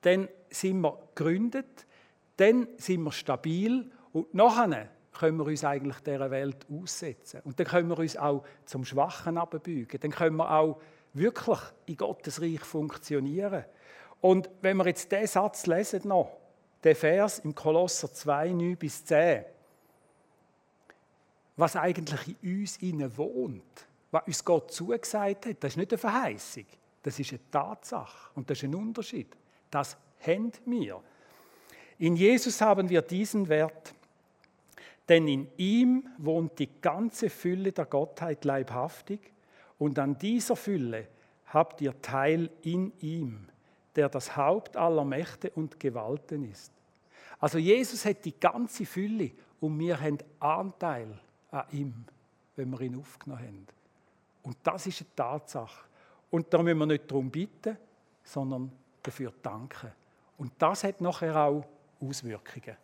dann 0.00 0.28
sind 0.50 0.80
wir 0.80 0.98
gegründet, 1.14 1.86
dann 2.36 2.66
sind 2.76 3.04
wir 3.04 3.12
stabil 3.12 3.88
und 4.12 4.34
nachher 4.34 4.88
können 5.14 5.38
wir 5.38 5.46
uns 5.46 5.64
eigentlich 5.64 5.98
dieser 6.00 6.30
Welt 6.30 6.66
aussetzen. 6.70 7.40
Und 7.44 7.58
dann 7.58 7.66
können 7.66 7.88
wir 7.88 7.98
uns 7.98 8.16
auch 8.16 8.44
zum 8.64 8.84
Schwachen 8.84 9.38
abbeugen. 9.38 10.00
Dann 10.00 10.10
können 10.10 10.36
wir 10.36 10.50
auch 10.50 10.80
wirklich 11.12 11.58
in 11.86 11.96
Gottes 11.96 12.40
Reich 12.40 12.60
funktionieren. 12.60 13.64
Und 14.20 14.50
wenn 14.60 14.76
wir 14.76 14.86
jetzt 14.86 15.10
diesen 15.10 15.26
Satz 15.26 15.66
lesen 15.66 16.08
noch, 16.08 16.36
den 16.82 16.94
Vers 16.94 17.38
im 17.40 17.54
Kolosser 17.54 18.12
2, 18.12 18.50
9 18.50 18.76
bis 18.76 19.04
10, 19.04 19.44
was 21.56 21.76
eigentlich 21.76 22.36
in 22.42 22.60
uns 22.60 22.76
innen 22.78 23.16
wohnt, 23.16 23.86
was 24.10 24.26
uns 24.26 24.44
Gott 24.44 24.72
zugesagt 24.72 25.46
hat, 25.46 25.62
das 25.62 25.72
ist 25.72 25.76
nicht 25.76 25.92
eine 25.92 25.98
Verheißung, 25.98 26.66
das 27.02 27.18
ist 27.18 27.30
eine 27.30 27.50
Tatsache 27.50 28.30
und 28.34 28.50
das 28.50 28.58
ist 28.58 28.64
ein 28.64 28.74
Unterschied. 28.74 29.28
Das 29.70 29.96
haben 30.26 30.52
wir. 30.66 31.00
In 31.98 32.16
Jesus 32.16 32.60
haben 32.60 32.88
wir 32.88 33.02
diesen 33.02 33.48
Wert, 33.48 33.94
denn 35.08 35.28
in 35.28 35.48
ihm 35.56 36.08
wohnt 36.18 36.58
die 36.58 36.80
ganze 36.80 37.28
Fülle 37.30 37.72
der 37.72 37.86
Gottheit 37.86 38.44
leibhaftig 38.44 39.32
und 39.78 39.98
an 39.98 40.16
dieser 40.18 40.56
Fülle 40.56 41.08
habt 41.46 41.80
ihr 41.80 42.00
Teil 42.00 42.50
in 42.62 42.92
ihm, 43.00 43.48
der 43.96 44.08
das 44.08 44.36
Haupt 44.36 44.76
aller 44.76 45.04
Mächte 45.04 45.50
und 45.50 45.78
Gewalten 45.78 46.50
ist. 46.50 46.72
Also 47.38 47.58
Jesus 47.58 48.04
hat 48.04 48.24
die 48.24 48.38
ganze 48.38 48.86
Fülle 48.86 49.32
und 49.60 49.78
wir 49.78 50.00
haben 50.00 50.18
Anteil 50.40 51.18
an 51.50 51.64
ihm, 51.72 52.04
wenn 52.56 52.70
wir 52.70 52.80
ihn 52.80 52.98
aufgenommen 52.98 53.42
haben. 53.42 53.66
Und 54.42 54.56
das 54.62 54.86
ist 54.86 55.00
eine 55.00 55.14
Tatsache. 55.14 55.84
Und 56.30 56.52
da 56.52 56.62
müssen 56.62 56.78
wir 56.78 56.86
nicht 56.86 57.10
darum 57.10 57.30
bitten, 57.30 57.76
sondern 58.22 58.72
dafür 59.02 59.32
danken. 59.42 59.92
Und 60.38 60.52
das 60.58 60.84
hat 60.84 61.00
nachher 61.00 61.36
auch 61.36 61.64
Auswirkungen. 62.00 62.76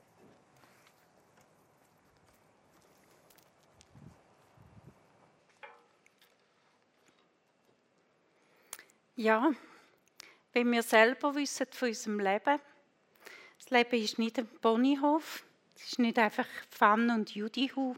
Ja, 9.23 9.53
wenn 10.55 10.73
wir 10.73 10.83
selber 10.83 11.35
wissen 11.35 11.67
von 11.73 11.89
unserem 11.89 12.21
Leben, 12.21 12.59
das 13.59 13.69
Leben 13.69 14.03
ist 14.03 14.19
nicht 14.19 14.39
ein 14.39 14.49
Ponyhof, 14.63 15.45
es 15.77 15.89
ist 15.89 15.99
nicht 15.99 16.19
einfach 16.19 16.47
Fun 16.71 17.11
und 17.11 17.35
Judihu, 17.35 17.97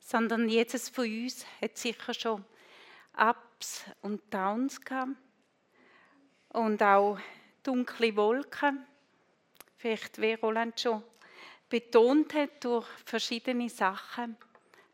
sondern 0.00 0.48
jedes 0.48 0.88
von 0.88 1.04
uns 1.04 1.46
hat 1.62 1.78
sicher 1.78 2.14
schon 2.14 2.44
Ups 3.16 3.84
und 4.02 4.22
Downs 4.34 4.80
gehabt 4.80 5.12
und 6.48 6.82
auch 6.82 7.20
dunkle 7.62 8.16
Wolken, 8.16 8.84
vielleicht 9.76 10.20
wie 10.20 10.34
Roland 10.34 10.80
schon 10.80 11.04
betont 11.68 12.34
hat, 12.34 12.64
durch 12.64 12.88
verschiedene 13.04 13.70
Sachen, 13.70 14.36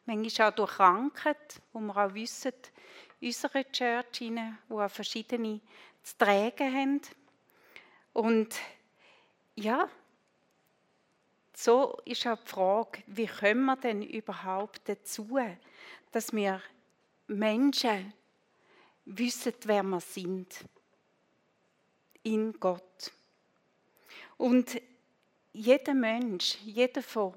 manchmal 0.04 0.50
auch 0.50 0.54
durch 0.54 0.72
Krankheit, 0.72 1.62
wo 1.72 1.80
wir 1.80 1.96
auch 1.96 2.12
wissen, 2.12 2.52
unsere 3.20 3.70
Church 3.70 4.18
hinein, 4.18 4.58
die 4.68 4.74
auch 4.74 4.90
verschiedene 4.90 5.60
zu 6.02 6.16
tragen 6.18 6.74
haben. 6.74 7.00
Und 8.12 8.54
ja, 9.54 9.88
so 11.54 11.98
ist 12.04 12.26
auch 12.26 12.38
die 12.38 12.48
Frage, 12.48 13.02
wie 13.06 13.26
kommen 13.26 13.64
wir 13.64 13.76
denn 13.76 14.02
überhaupt 14.02 14.88
dazu, 14.88 15.38
dass 16.12 16.32
wir 16.32 16.60
Menschen 17.26 18.12
wissen, 19.06 19.54
wer 19.64 19.82
wir 19.82 20.00
sind 20.00 20.64
in 22.22 22.52
Gott. 22.58 23.12
Und 24.36 24.80
jeder 25.52 25.94
Mensch, 25.94 26.58
jeder 26.64 27.02
von 27.02 27.34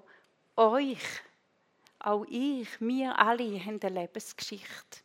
euch, 0.56 1.22
auch 2.00 2.26
ich, 2.26 2.68
wir 2.82 3.18
alle 3.18 3.64
haben 3.64 3.80
eine 3.82 4.02
Lebensgeschichte. 4.02 5.00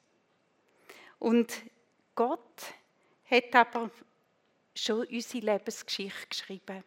Und 1.24 1.54
Gott 2.14 2.74
hat 3.30 3.54
aber 3.54 3.90
schon 4.74 5.06
unsere 5.06 5.52
Lebensgeschichte 5.52 6.26
geschrieben. 6.28 6.84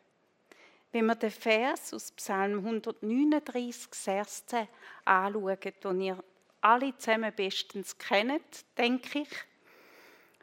Wenn 0.91 1.07
wir 1.07 1.15
den 1.15 1.31
Vers 1.31 1.91
aus 1.91 2.11
Psalm 2.11 2.59
139, 2.59 3.95
16 3.95 4.67
anschauen, 5.05 5.57
den 5.83 6.01
ihr 6.01 6.23
alle 6.61 6.95
zusammen 6.99 7.33
bestens 7.35 7.97
kennt, 7.97 8.63
denke 8.77 9.21
ich, 9.21 9.29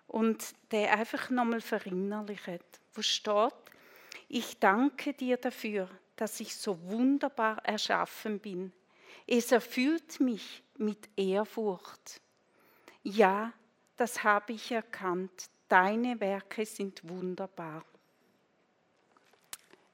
und 0.08 0.44
der 0.72 0.94
einfach 0.94 1.30
nochmal 1.30 1.60
verinnerlicht, 1.60 2.80
wo 2.94 3.00
steht, 3.00 3.54
ich 4.28 4.58
danke 4.58 5.12
dir 5.12 5.36
dafür, 5.36 5.88
dass 6.16 6.40
ich 6.40 6.56
so 6.56 6.82
wunderbar 6.90 7.64
erschaffen 7.64 8.40
bin. 8.40 8.72
Es 9.28 9.52
erfüllt 9.52 10.18
mich 10.18 10.64
mit 10.78 11.08
Ehrfurcht. 11.16 12.20
Ja, 13.04 13.52
das 13.96 14.24
habe 14.24 14.52
ich 14.52 14.72
erkannt. 14.72 15.48
Deine 15.68 16.20
Werke 16.20 16.66
sind 16.66 17.08
wunderbar. 17.08 17.84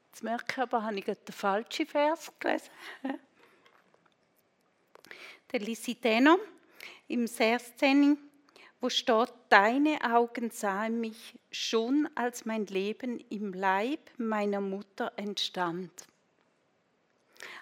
Jetzt 0.07 0.23
merke 0.23 0.45
ich 0.51 0.57
aber, 0.57 0.83
habe 0.83 0.99
ich 0.99 1.05
den 1.05 1.17
falschen 1.31 1.85
Vers 1.85 2.31
gelesen. 2.39 2.69
Der 5.51 5.59
lese 5.59 5.95
im 7.07 7.27
16, 7.27 8.17
wo 8.79 8.89
steht, 8.89 9.33
Deine 9.49 9.99
Augen 10.01 10.49
sahen 10.49 11.01
mich 11.01 11.37
schon, 11.51 12.09
als 12.15 12.45
mein 12.45 12.65
Leben 12.67 13.19
im 13.29 13.53
Leib 13.53 13.99
meiner 14.17 14.61
Mutter 14.61 15.11
entstand. 15.17 15.91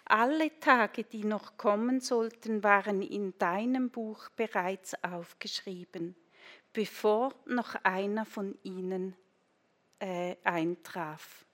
Alle 0.05 0.59
Tage, 0.59 1.03
die 1.03 1.23
noch 1.23 1.57
kommen 1.57 1.99
sollten, 1.99 2.63
waren 2.63 3.01
in 3.01 3.37
deinem 3.39 3.89
Buch 3.89 4.29
bereits 4.35 5.03
aufgeschrieben 5.03 6.15
bevor 6.73 7.33
noch 7.45 7.75
einer 7.83 8.25
von 8.25 8.57
ihnen 8.63 9.15
äh, 9.99 10.35
eintraf. 10.43 11.45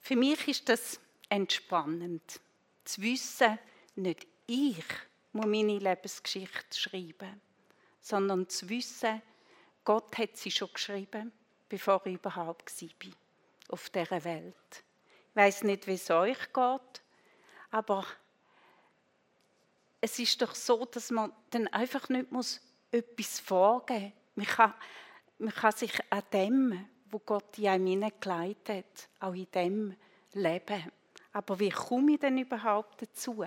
Für 0.00 0.16
mich 0.16 0.46
ist 0.48 0.68
das 0.68 1.00
entspannend, 1.28 2.40
zu 2.84 3.02
wissen, 3.02 3.58
nicht 3.96 4.26
ich 4.46 4.84
muss 5.32 5.46
meine 5.46 5.78
Lebensgeschichte 5.78 6.78
schreiben, 6.78 7.40
sondern 8.00 8.48
zu 8.48 8.68
wissen, 8.68 9.20
Gott 9.84 10.16
hat 10.16 10.36
sie 10.36 10.50
schon 10.50 10.72
geschrieben, 10.72 11.32
bevor 11.68 12.04
ich 12.06 12.14
überhaupt 12.14 12.72
war 12.82 13.12
auf 13.68 13.90
dieser 13.90 14.24
Welt. 14.24 14.84
Ich 15.30 15.36
weiß 15.36 15.64
nicht, 15.64 15.86
wie 15.86 15.94
es 15.94 16.10
euch 16.10 16.38
geht, 16.52 17.02
aber 17.70 18.06
es 20.00 20.18
ist 20.18 20.40
doch 20.40 20.54
so, 20.54 20.84
dass 20.84 21.10
man 21.10 21.32
dann 21.50 21.66
einfach 21.68 22.08
nicht 22.08 22.30
muss 22.30 22.60
etwas 22.96 23.40
vorgeben. 23.40 24.12
Man 24.34 24.46
kann, 24.46 24.74
man 25.38 25.54
kann 25.54 25.72
sich 25.72 25.92
an 26.10 26.22
dem, 26.32 26.88
wo 27.10 27.18
Gott 27.20 27.58
in 27.58 27.68
einem 27.68 27.86
hineingelegt 27.86 28.68
hat, 28.68 29.08
auch 29.20 29.34
in 29.34 29.50
dem 29.52 29.96
leben. 30.32 30.92
Aber 31.32 31.58
wie 31.60 31.70
komme 31.70 32.12
ich 32.12 32.20
denn 32.20 32.38
überhaupt 32.38 33.02
dazu, 33.02 33.44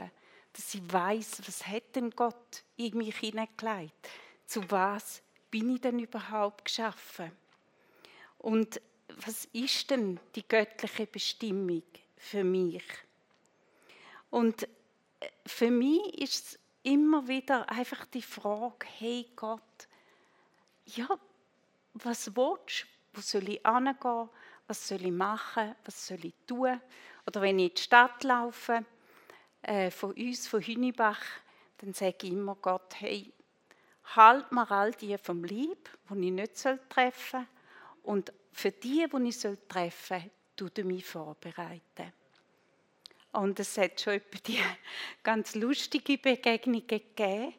dass 0.54 0.74
ich 0.74 0.94
weiß, 0.94 1.42
was 1.46 1.66
hat 1.68 1.96
denn 1.96 2.12
Gott 2.12 2.64
in 2.78 2.98
mich 2.98 3.18
hineingelegt? 3.18 4.10
Zu 4.46 4.70
was 4.72 5.22
bin 5.52 5.76
ich 5.76 5.82
denn 5.82 6.00
überhaupt 6.00 6.66
geschaffen? 6.66 7.32
Und 8.40 8.82
was 9.26 9.46
ist 9.54 9.90
denn 9.90 10.20
die 10.36 10.48
göttliche 10.48 11.08
Bestimmung 11.08 11.84
für 12.18 12.44
mich? 12.44 12.84
Und 14.30 14.64
äh, 14.64 15.28
für 15.46 15.72
mich 15.72 16.22
ist 16.22 16.46
es 16.46 16.60
immer 16.84 17.28
wieder 17.28 17.70
einfach 17.70 18.06
die 18.06 18.22
Frage, 18.22 18.86
hey 18.98 19.28
Gott, 19.36 19.88
ja, 20.86 21.08
was 21.94 22.36
willst 22.36 22.84
du? 22.84 22.88
Wo 23.14 23.22
soll 23.22 23.50
ich 23.50 23.62
hingehen? 23.66 24.30
Was 24.68 24.88
soll 24.88 25.06
ich 25.06 25.12
machen? 25.12 25.76
Was 25.84 26.08
soll 26.08 26.24
ich 26.24 26.34
tun? 26.46 26.80
Oder 27.26 27.42
wenn 27.42 27.60
ich 27.60 27.70
in 27.70 27.76
die 27.76 27.82
Stadt 27.82 28.24
laufe, 28.24 28.86
äh, 29.62 29.92
von 29.92 30.14
uns, 30.14 30.48
von 30.48 30.62
Hünibach, 30.62 31.22
dann 31.80 31.94
sage 31.94 32.16
ich 32.24 32.32
immer 32.32 32.56
Gott, 32.56 32.96
hey, 33.00 33.32
halt 34.16 34.52
mir 34.52 34.70
all 34.72 34.92
die 34.92 35.18
vom 35.18 35.44
Lieb, 35.44 35.90
die 36.10 36.28
ich 36.28 36.32
nicht 36.32 36.68
treffen 36.90 37.42
soll, 37.42 37.48
und 38.04 38.34
für 38.52 38.72
die, 38.72 39.08
die 39.08 39.30
ich 39.30 39.58
treffen 39.68 40.32
soll, 40.58 40.70
du 40.72 40.84
mich 40.84 41.06
vorbereiten. 41.06 42.14
Und 43.32 43.60
es 43.60 43.78
hat 43.78 44.02
schon 44.02 44.14
etwa 44.14 44.38
die 44.46 44.60
ganz 45.24 45.56
lustige 45.56 46.18
Begegnungen 46.18 46.88
gegeben. 46.88 47.54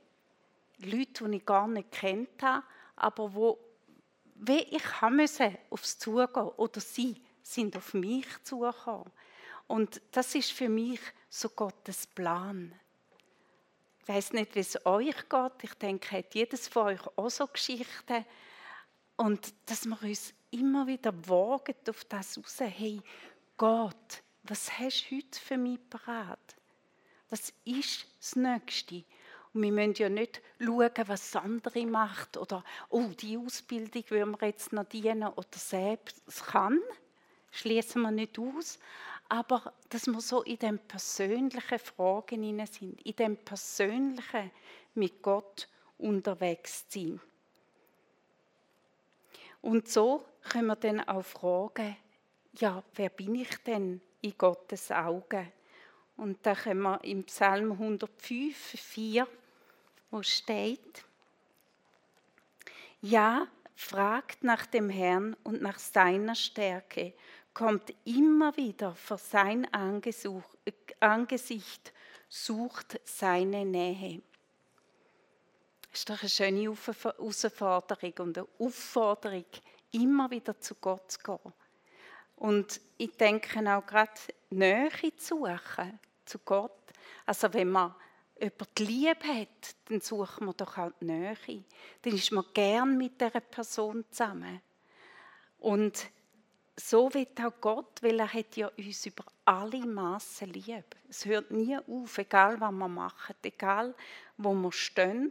Leute, 0.78 1.28
die 1.28 1.36
ich 1.36 1.46
gar 1.46 1.68
nicht 1.68 1.92
kennt 1.92 2.42
habe, 2.42 2.64
aber 2.96 3.34
wo 3.34 3.58
wie 4.42 4.60
ich 4.60 5.02
musste 5.10 5.58
aufs 5.68 5.98
Zugehen 5.98 6.48
oder 6.56 6.80
sie 6.80 7.20
sind 7.42 7.76
auf 7.76 7.92
mich 7.92 8.26
zugekommen. 8.42 9.10
Und 9.66 10.00
das 10.12 10.34
ist 10.34 10.52
für 10.52 10.68
mich 10.68 11.00
so 11.28 11.50
Gottes 11.50 12.06
Plan. 12.06 12.74
Ich 14.00 14.08
weiß 14.08 14.32
nicht, 14.32 14.54
wie 14.54 14.60
es 14.60 14.84
euch 14.86 15.28
geht. 15.28 15.52
Ich 15.62 15.74
denke, 15.74 16.16
hat 16.16 16.34
jedes 16.34 16.68
von 16.68 16.86
euch 16.86 17.06
auch 17.16 17.28
so 17.28 17.46
Geschichten. 17.46 18.24
Und 19.16 19.52
dass 19.66 19.84
wir 19.84 20.02
uns 20.02 20.32
immer 20.50 20.86
wieder 20.86 21.12
wagen 21.28 21.76
auf 21.88 22.04
das 22.04 22.38
raus. 22.38 22.56
Hey, 22.60 23.02
Gott, 23.58 24.22
was 24.44 24.78
hast 24.78 25.06
du 25.10 25.16
heute 25.16 25.38
für 25.38 25.56
mich 25.56 25.78
parat? 25.88 26.56
Was 27.28 27.52
ist 27.64 28.06
das 28.18 28.36
Nächste? 28.36 29.04
Und 29.52 29.62
wir 29.62 29.72
müssen 29.72 29.94
ja 29.94 30.08
nicht 30.08 30.40
schauen, 30.58 30.90
was 31.06 31.36
andere 31.36 31.86
macht 31.86 32.36
oder, 32.36 32.64
oh, 32.88 33.08
die 33.20 33.36
Ausbildung 33.36 34.04
wollen 34.10 34.40
wir 34.40 34.48
jetzt 34.48 34.72
noch 34.72 34.84
dienen 34.84 35.24
oder 35.24 35.46
selbst. 35.58 36.22
Es 36.26 36.42
kann, 36.42 36.80
schließen 37.50 38.02
wir 38.02 38.10
nicht 38.10 38.38
aus. 38.38 38.78
Aber 39.28 39.72
dass 39.88 40.06
wir 40.06 40.20
so 40.20 40.42
in 40.42 40.58
den 40.58 40.78
persönlichen 40.78 41.78
Fragen 41.78 42.66
sind, 42.66 43.00
in 43.02 43.16
dem 43.16 43.36
persönlichen 43.36 44.50
mit 44.94 45.22
Gott 45.22 45.68
unterwegs 45.98 46.84
sind. 46.88 47.20
Und 49.62 49.88
so 49.88 50.24
können 50.48 50.66
wir 50.68 50.76
dann 50.76 51.00
auch 51.00 51.24
fragen, 51.24 51.96
ja, 52.58 52.82
wer 52.94 53.10
bin 53.10 53.36
ich 53.36 53.56
denn 53.58 54.00
in 54.22 54.36
Gottes 54.36 54.90
Augen? 54.90 55.52
Und 56.16 56.38
da 56.44 56.54
können 56.54 56.82
wir 56.82 57.02
im 57.04 57.24
Psalm 57.24 57.72
105, 57.72 58.54
4, 58.56 59.26
wo 60.10 60.22
steht, 60.22 61.04
ja, 63.00 63.46
fragt 63.74 64.44
nach 64.44 64.66
dem 64.66 64.90
Herrn 64.90 65.34
und 65.42 65.62
nach 65.62 65.78
seiner 65.78 66.34
Stärke, 66.34 67.14
kommt 67.54 67.94
immer 68.04 68.56
wieder 68.56 68.94
vor 68.94 69.18
sein 69.18 69.66
Angesicht, 69.72 70.32
sucht 72.28 73.00
seine 73.04 73.64
Nähe. 73.64 74.20
Das 75.90 76.00
ist 76.00 76.10
doch 76.10 76.20
eine 76.20 76.28
schöne 76.28 76.76
Herausforderung 76.76 78.12
und 78.18 78.38
eine 78.38 78.46
Aufforderung, 78.58 79.46
immer 79.92 80.30
wieder 80.30 80.60
zu 80.60 80.74
Gott 80.76 81.10
zu 81.10 81.18
gehen. 81.18 81.52
Und 82.40 82.80
ich 82.96 83.14
denke 83.18 83.60
auch 83.70 83.86
gerade 83.86 84.12
Nähe 84.48 84.90
zu 85.16 85.36
suchen 85.36 86.00
zu 86.24 86.38
Gott. 86.38 86.72
Also 87.26 87.52
wenn 87.52 87.70
man 87.70 87.94
jemand 88.40 88.78
lieb 88.78 89.24
hat, 89.24 89.74
dann 89.88 90.00
sucht 90.00 90.40
man 90.40 90.56
doch 90.56 90.78
auch 90.78 90.90
die 91.00 91.04
Nähe. 91.04 91.36
Dann 92.00 92.14
ist 92.14 92.32
man 92.32 92.46
gern 92.54 92.96
mit 92.96 93.20
dieser 93.20 93.40
Person 93.40 94.06
zusammen. 94.10 94.62
Und 95.58 96.06
so 96.76 97.12
wird 97.12 97.38
auch 97.42 97.52
Gott, 97.60 98.02
weil 98.02 98.18
er 98.18 98.32
hat 98.32 98.56
ja 98.56 98.68
uns 98.68 99.04
über 99.04 99.24
alle 99.44 99.84
Massen 99.84 100.50
lieb. 100.50 100.96
Es 101.10 101.26
hört 101.26 101.50
nie 101.50 101.76
auf, 101.76 102.16
egal 102.16 102.58
was 102.58 102.72
wir 102.72 102.88
machen, 102.88 103.36
egal 103.42 103.94
wo 104.38 104.54
wir 104.54 104.72
stehen, 104.72 105.30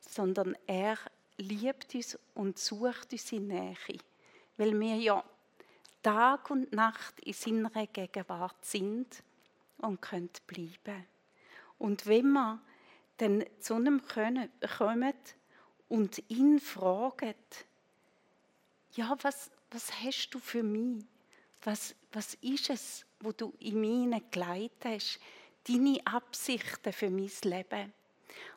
sondern 0.00 0.56
er 0.66 0.98
liebt 1.36 1.94
uns 1.94 2.18
und 2.34 2.58
sucht 2.58 3.12
unsere 3.12 3.40
Nähe. 3.40 3.76
Weil 4.56 4.78
wir 4.80 4.96
ja 4.96 5.24
Tag 6.02 6.50
und 6.50 6.72
Nacht 6.72 7.20
in 7.20 7.32
seiner 7.32 7.86
Gegenwart 7.86 8.64
sind 8.64 9.22
und 9.78 10.00
können 10.00 10.30
bleiben. 10.46 11.06
Und 11.78 12.06
wenn 12.06 12.32
wir 12.32 12.60
dann 13.18 13.44
zu 13.58 13.74
einem 13.74 14.02
kommen 14.06 15.14
und 15.88 16.22
ihn 16.30 16.60
fragen, 16.60 17.34
ja, 18.92 19.16
was, 19.22 19.50
was 19.70 19.92
hast 20.02 20.30
du 20.30 20.38
für 20.38 20.62
mich? 20.62 21.04
Was, 21.62 21.94
was 22.12 22.34
ist 22.34 22.70
es, 22.70 23.06
wo 23.20 23.32
du 23.32 23.54
in 23.58 23.80
mir 23.80 24.20
geleitet 24.30 24.84
hast? 24.84 25.20
Deine 25.64 26.00
Absichten 26.06 26.92
für 26.92 27.10
mein 27.10 27.30
Leben. 27.44 27.92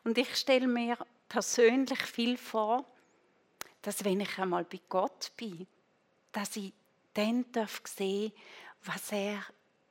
Und 0.04 0.16
ich 0.16 0.34
stelle 0.36 0.66
mir 0.66 0.96
persönlich 1.28 2.00
viel 2.02 2.36
vor, 2.38 2.84
dass 3.82 4.04
wenn 4.04 4.20
ich 4.20 4.38
einmal 4.38 4.64
bei 4.64 4.80
Gott 4.88 5.32
bin, 5.36 5.66
dass 6.32 6.56
ich 6.56 6.72
dann 7.14 7.50
darf 7.52 7.82
sehen, 7.84 8.32
was 8.84 9.12
er 9.12 9.42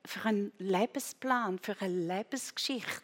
für 0.06 0.26
einen 0.26 0.52
Lebensplan, 0.58 1.60
für 1.60 1.80
eine 1.80 2.18
Lebensgeschichte 2.18 3.02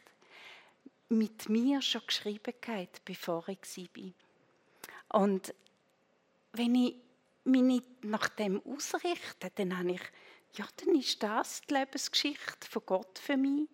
mit 1.09 1.49
mir 1.49 1.81
schon 1.81 2.05
geschrieben 2.05 2.53
hat, 2.67 3.03
bevor 3.03 3.47
ich 3.49 3.59
war. 3.77 5.21
Und 5.21 5.53
wenn 6.53 6.75
ich 6.75 6.95
mich 7.45 7.61
nicht 7.61 8.03
nach 8.03 8.29
dem 8.29 8.61
ausrichte, 8.65 9.51
dann 9.55 9.77
habe 9.77 9.93
ich, 9.93 10.01
ja, 10.53 10.67
dann 10.77 10.95
ist 10.95 11.21
das 11.23 11.61
die 11.61 11.73
Lebensgeschichte 11.73 12.67
von 12.69 12.83
Gott 12.85 13.17
für 13.17 13.37
mich 13.37 13.67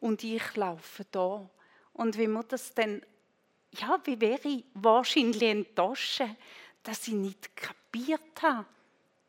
und 0.00 0.24
ich 0.24 0.56
laufe 0.56 1.04
da. 1.10 1.48
Und 1.92 2.18
wie 2.18 2.26
man 2.26 2.46
das 2.48 2.74
dann, 2.74 3.02
ja, 3.72 4.00
wie 4.04 4.20
wäre 4.20 4.48
ich 4.48 4.64
wahrscheinlich 4.74 5.42
enttäuscht, 5.42 6.22
dass 6.82 7.06
ich 7.06 7.14
nicht 7.14 7.54
kapiert 7.54 8.42
habe, 8.42 8.66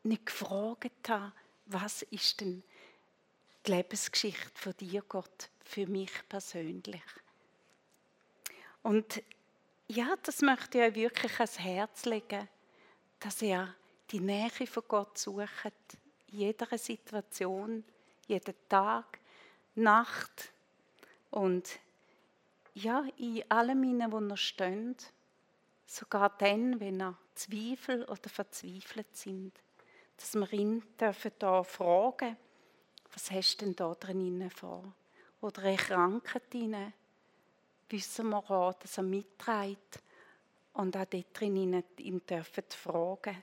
nicht 0.04 0.26
gefragt 0.26 1.08
habe, 1.08 1.32
was 1.66 2.02
ist 2.02 2.40
denn 2.40 2.62
die 3.66 3.70
Lebensgeschichte 3.70 4.50
von 4.54 4.76
dir, 4.76 5.02
Gott, 5.08 5.50
für 5.64 5.86
mich 5.86 6.12
persönlich. 6.28 7.02
Und 8.82 9.22
ja, 9.86 10.14
das 10.22 10.42
möchte 10.42 10.78
ich 10.78 10.84
euch 10.84 10.94
wirklich 10.94 11.34
ans 11.34 11.58
Herz 11.58 12.04
legen, 12.04 12.48
dass 13.20 13.42
ihr 13.42 13.74
die 14.10 14.20
Nähe 14.20 14.50
von 14.50 14.82
Gott 14.88 15.18
sucht, 15.18 15.72
in 16.26 16.38
jeder 16.38 16.76
Situation, 16.76 17.84
jeden 18.26 18.54
Tag, 18.68 19.18
Nacht 19.74 20.52
und 21.30 21.78
ja, 22.74 23.04
in 23.16 23.42
allem 23.50 23.82
hinein, 23.82 24.12
wo 24.12 24.20
ihr 24.20 24.36
steht, 24.36 25.12
sogar 25.86 26.30
dann, 26.38 26.80
wenn 26.80 27.00
ihr 27.00 27.16
Zweifel 27.34 28.04
oder 28.04 28.28
verzweifelt 28.28 29.14
sind, 29.16 29.52
dass 30.22 30.36
wir 30.36 30.52
ihn 30.52 30.84
dürfen 31.00 31.32
da 31.40 31.64
fragen, 31.64 32.36
was 33.12 33.30
hast 33.32 33.60
du 33.60 33.64
denn 33.64 33.74
da 33.74 33.92
drin 33.94 34.48
vor? 34.50 34.84
Oder 35.40 35.62
eine 35.64 35.76
Krankheit 35.76 36.54
drin, 36.54 36.92
wissen 37.88 38.30
wir 38.30 38.50
auch, 38.50 38.72
dass 38.74 38.98
er 38.98 39.02
mitträgt 39.02 39.98
und 40.74 40.96
auch 40.96 41.04
dort 41.06 41.26
drin 41.34 41.82
ihn 41.98 42.24
dürfen 42.24 42.64
fragen, 42.68 43.42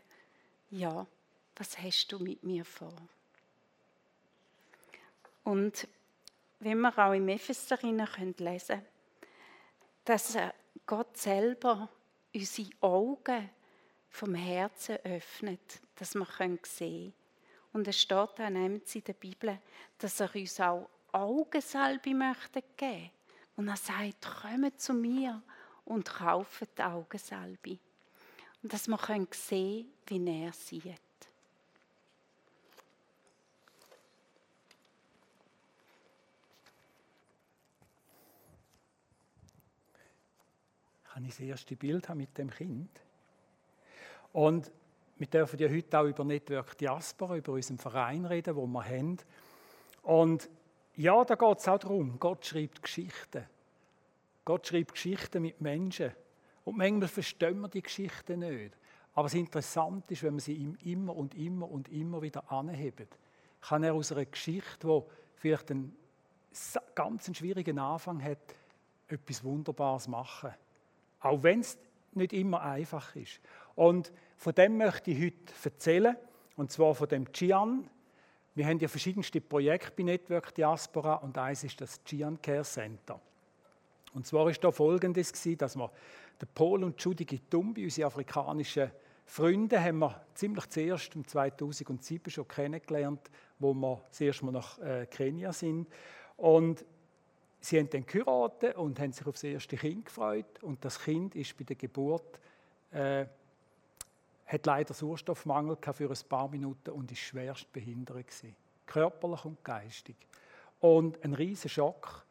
ja, 0.72 1.06
was 1.58 1.78
hast 1.78 2.14
du 2.14 2.20
mit 2.20 2.44
mir 2.44 2.64
vor? 2.64 2.96
Und 5.44 5.86
wenn 6.60 6.80
wir 6.80 6.98
auch 6.98 7.12
im 7.12 7.28
Epheser 7.28 7.78
lesen 7.82 8.38
können, 8.38 8.86
dass 10.06 10.38
Gott 10.86 11.18
selber 11.18 11.90
unsere 12.34 12.70
Augen 12.80 13.50
vom 14.10 14.36
Herzen 14.36 14.98
öffnet, 15.04 15.82
dass 15.96 16.16
wir 16.16 16.26
sehen 16.26 16.60
können. 16.62 17.14
Und 17.72 17.88
es 17.88 18.02
steht 18.02 18.30
dann 18.38 18.56
in 18.56 18.82
der 19.06 19.14
Bibel, 19.14 19.60
dass 19.98 20.20
er 20.20 20.34
uns 20.36 20.60
auch 20.60 20.90
Augensalbe 21.12 22.14
möchte 22.14 22.64
geben. 22.76 23.12
Und 23.56 23.68
er 23.68 23.78
sagt, 23.78 24.26
kommt 24.42 24.80
zu 24.80 24.94
mir 24.94 25.42
und 25.86 26.06
kauft 26.06 26.78
die 26.78 26.84
Augensalbe. 26.84 27.78
Und 28.62 28.74
dass 28.74 28.88
wir 28.88 28.98
sehen 28.98 29.88
können, 30.08 30.26
wie 30.26 30.44
er 30.44 30.54
sieht. 30.54 31.00
Kann 41.14 41.26
ich 41.26 41.32
das 41.32 41.40
erste 41.42 41.76
Bild 41.76 42.08
haben 42.08 42.20
mit 42.20 42.38
dem 42.38 42.50
Kind? 42.50 42.90
Und 44.34 44.72
wir 45.18 45.28
dürfen 45.28 45.60
ja 45.60 45.70
heute 45.70 46.00
auch 46.00 46.06
über 46.06 46.24
Network 46.24 46.78
Diaspora, 46.78 47.38
über 47.38 47.54
unseren 47.54 47.78
Verein 47.78 48.26
reden, 48.26 48.56
wo 48.56 48.66
wir 48.68 48.86
haben. 48.86 49.18
Und 50.04 50.50
ja, 50.96 51.24
da 51.26 51.36
geht 51.36 51.58
es 51.60 51.68
auch 51.68 51.80
darum, 51.80 52.20
Gott 52.20 52.46
schreibt 52.46 52.82
Geschichten. 52.82 53.46
Gott 54.46 54.68
schreibt 54.68 54.94
Geschichten 54.94 55.42
mit 55.42 55.62
Menschen. 55.62 56.12
Und 56.64 56.78
manchmal 56.78 57.08
verstehen 57.08 57.60
wir 57.62 57.68
die 57.68 57.82
Geschichten 57.82 58.40
nicht. 58.40 58.78
Aber 59.14 59.24
das 59.24 59.34
Interessante 59.34 60.14
ist, 60.14 60.24
wenn 60.24 60.36
wir 60.36 60.42
sie 60.42 60.54
ihm 60.54 60.78
immer 60.84 61.16
und 61.16 61.36
immer 61.36 61.70
und 61.70 61.90
immer 61.90 62.22
wieder 62.22 62.52
anheben, 62.52 63.08
kann 63.62 63.84
er 63.84 63.94
aus 63.94 64.12
einer 64.12 64.26
Geschichte, 64.26 64.88
die 64.88 65.02
vielleicht 65.36 65.72
ein 65.72 65.96
ganz 66.96 67.28
einen 67.28 67.36
schwierigen 67.36 67.80
Anfang 67.80 68.24
hat, 68.24 68.56
etwas 69.08 69.44
Wunderbares 69.44 70.08
machen. 70.08 70.52
Auch 71.20 71.44
wenn 71.44 71.60
es 71.60 71.78
nicht 72.14 72.34
immer 72.34 72.62
einfach 72.62 73.16
ist. 73.16 73.40
Und 73.80 74.12
von 74.36 74.54
dem 74.56 74.76
möchte 74.76 75.12
ich 75.12 75.22
heute 75.24 75.54
erzählen, 75.64 76.18
und 76.58 76.70
zwar 76.70 76.94
von 76.94 77.08
dem 77.08 77.32
Gian. 77.32 77.90
Wir 78.54 78.66
haben 78.66 78.78
ja 78.78 78.90
verschiedenste 78.90 79.40
Projekte 79.40 79.94
bei 79.96 80.04
Network 80.04 80.54
Diaspora 80.54 81.14
und 81.16 81.38
eines 81.38 81.64
ist 81.64 81.80
das 81.80 82.04
Gian 82.04 82.42
Care 82.42 82.64
Center. 82.64 83.22
Und 84.14 84.28
zwar 84.28 84.46
war 84.46 84.52
da 84.52 84.70
folgendes 84.70 85.32
dass 85.58 85.78
wir 85.78 85.90
den 86.42 86.50
Paul 86.54 86.84
und 86.84 87.02
Judy 87.02 87.24
Gitumbi, 87.24 87.86
unsere 87.86 88.08
afrikanischen 88.08 88.92
Freunde, 89.26 89.82
haben 89.82 90.00
wir 90.00 90.26
ziemlich 90.34 90.68
zuerst 90.68 91.16
im 91.16 91.26
2007 91.26 92.32
schon 92.32 92.50
kennengelernt, 92.50 93.32
wo 93.60 93.74
wir 93.74 94.02
das 94.10 94.20
erste 94.20 94.44
Mal 94.44 94.52
nach 94.52 94.78
äh, 94.80 95.06
Kenia 95.06 95.54
sind. 95.54 95.88
Und 96.36 96.84
sie 97.62 97.80
haben 97.80 97.90
dann 97.90 98.06
geheiratet 98.06 98.76
und 98.76 99.00
haben 99.00 99.14
sich 99.14 99.26
auf 99.26 99.36
das 99.36 99.46
erste 99.46 99.78
Kind 99.78 100.04
gefreut. 100.04 100.62
Und 100.64 100.84
das 100.84 101.00
Kind 101.00 101.34
ist 101.34 101.56
bei 101.58 101.64
der 101.64 101.78
Geburt, 101.78 102.42
äh, 102.92 103.26
hat 104.52 104.66
leider 104.66 104.94
Sauerstoffmangel 104.94 105.78
für 105.94 106.10
ein 106.10 106.18
paar 106.28 106.50
Minuten 106.50 106.92
und 106.92 107.12
ist 107.12 107.20
schwerst 107.20 107.72
behindert. 107.72 108.26
Körperlich 108.86 109.46
und 109.46 109.64
geistig. 109.64 110.16
Und 110.80 111.24
ein 111.24 111.34
riesiger 111.34 111.70
Schock. 111.70 112.26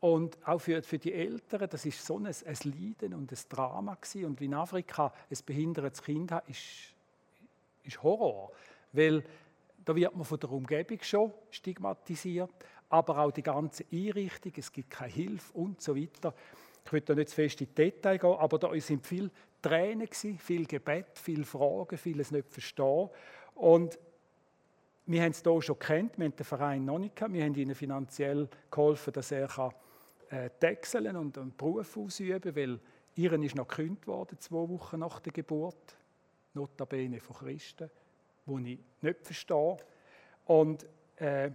Und 0.00 0.36
auch 0.46 0.58
für, 0.58 0.82
für 0.82 0.98
die 0.98 1.14
Eltern, 1.14 1.66
das 1.70 1.86
ist 1.86 2.04
so 2.04 2.18
ein, 2.18 2.26
ein 2.26 2.34
Leiden 2.64 3.14
und 3.14 3.32
ein 3.32 3.38
Drama 3.48 3.94
gewesen. 3.94 4.26
Und 4.26 4.40
wie 4.40 4.44
in 4.44 4.54
Afrika 4.54 5.12
ein 5.30 5.38
behindertes 5.46 6.02
Kind 6.02 6.30
hat, 6.30 6.46
ist, 6.48 6.92
ist 7.84 8.02
Horror. 8.02 8.52
Weil 8.92 9.24
da 9.82 9.96
wird 9.96 10.14
man 10.14 10.24
von 10.24 10.38
der 10.38 10.52
Umgebung 10.52 10.98
schon 11.02 11.32
stigmatisiert 11.50 12.50
aber 12.94 13.18
auch 13.18 13.32
die 13.32 13.42
ganze 13.42 13.84
Einrichtung, 13.92 14.52
es 14.56 14.72
gibt 14.72 14.90
keine 14.90 15.12
Hilfe 15.12 15.52
und 15.54 15.80
so 15.80 15.96
weiter. 15.96 16.32
Ich 16.84 16.92
will 16.92 17.00
da 17.00 17.14
nicht 17.14 17.30
zu 17.30 17.34
fest 17.34 17.60
in 17.60 17.66
die 17.66 17.74
Details 17.74 18.20
gehen, 18.20 18.36
aber 18.38 18.58
da 18.58 18.70
sind 18.80 19.04
viele 19.04 19.30
Tränen, 19.64 20.08
viel 20.38 20.66
Gebet, 20.66 21.06
viele 21.14 21.44
Fragen, 21.44 21.96
vieles 21.96 22.30
nicht 22.30 22.50
verstehen. 22.50 23.08
Und 23.54 23.98
wir 25.06 25.22
haben 25.22 25.30
es 25.30 25.42
hier 25.42 25.62
schon 25.62 25.78
kennt, 25.78 26.18
wir 26.18 26.26
haben 26.26 26.36
den 26.36 26.44
Verein 26.44 26.84
noch 26.84 26.98
nicht 26.98 27.16
gehabt, 27.16 27.32
wir 27.32 27.44
haben 27.44 27.54
ihnen 27.54 27.74
finanziell 27.74 28.48
geholfen, 28.70 29.12
dass 29.14 29.32
er 29.32 29.48
kann, 29.48 29.72
äh, 30.30 30.50
und 31.16 31.38
einen 31.38 31.56
Beruf 31.56 31.96
ausüben 31.96 32.40
kann, 32.40 32.56
weil 32.56 32.80
ihren 33.14 33.42
ist 33.42 33.54
noch 33.54 33.68
gekündigt 33.68 34.06
worden, 34.06 34.38
zwei 34.38 34.68
Wochen 34.68 34.98
nach 34.98 35.20
der 35.20 35.32
Geburt, 35.32 35.96
notabene 36.52 37.20
von 37.20 37.36
Christen, 37.36 37.90
wo 38.44 38.58
ich 38.58 38.78
nicht 39.00 39.20
verstehe. 39.22 39.76
Und 40.44 40.86
äh, 41.16 41.50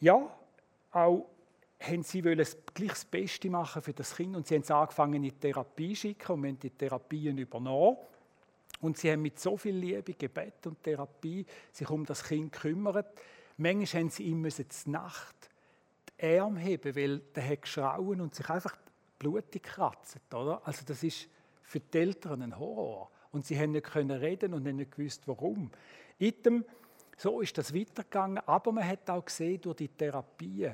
ja, 0.00 0.36
auch 0.90 1.31
haben 1.82 2.02
sie 2.02 2.24
wollen 2.24 2.44
gleich 2.74 2.90
das 2.90 3.04
Beste 3.04 3.50
machen 3.50 3.82
für 3.82 3.92
das 3.92 4.16
Kind 4.16 4.36
und 4.36 4.46
sie 4.46 4.54
haben 4.54 4.62
es 4.62 4.70
angefangen 4.70 5.14
in 5.14 5.22
die 5.22 5.32
Therapie 5.32 5.94
zu 5.94 6.00
schicken 6.00 6.32
und 6.32 6.46
haben 6.46 6.58
die 6.58 6.70
Therapien 6.70 7.38
übernommen. 7.38 7.96
Und 8.80 8.98
sie 8.98 9.12
haben 9.12 9.22
mit 9.22 9.38
so 9.38 9.56
viel 9.56 9.76
Liebe, 9.76 10.14
Gebet 10.14 10.66
und 10.66 10.82
Therapie 10.82 11.46
sich 11.70 11.88
um 11.88 12.04
das 12.04 12.24
Kind 12.24 12.52
gekümmert. 12.52 13.06
Manchmal 13.56 14.02
haben 14.02 14.10
sie 14.10 14.24
ihm 14.24 14.40
müssen 14.40 14.66
Nacht 14.86 15.36
die 16.20 16.38
Arme 16.38 16.60
heben, 16.60 16.96
weil 16.96 17.18
der 17.34 17.48
hat 17.48 17.62
geschrauen 17.62 18.20
und 18.20 18.34
sich 18.34 18.48
einfach 18.48 18.76
blutig 19.18 19.62
kratzt. 19.62 20.18
Oder? 20.32 20.60
Also 20.64 20.84
das 20.84 21.02
ist 21.02 21.28
für 21.62 21.80
die 21.80 21.98
Eltern 21.98 22.42
ein 22.42 22.58
Horror. 22.58 23.10
Und 23.30 23.46
sie 23.46 23.58
haben 23.58 23.72
nicht 23.72 23.86
können 23.86 24.10
reden 24.10 24.52
und 24.54 24.66
haben 24.66 24.76
nicht 24.76 24.96
gewusst, 24.96 25.22
warum. 25.26 25.70
Item 26.18 26.64
so 27.16 27.40
ist 27.40 27.56
das 27.56 27.74
weitergegangen, 27.74 28.38
aber 28.46 28.72
man 28.72 28.86
hat 28.86 29.08
auch 29.08 29.24
gesehen 29.24 29.60
durch 29.60 29.76
die 29.76 29.88
Therapie, 29.88 30.70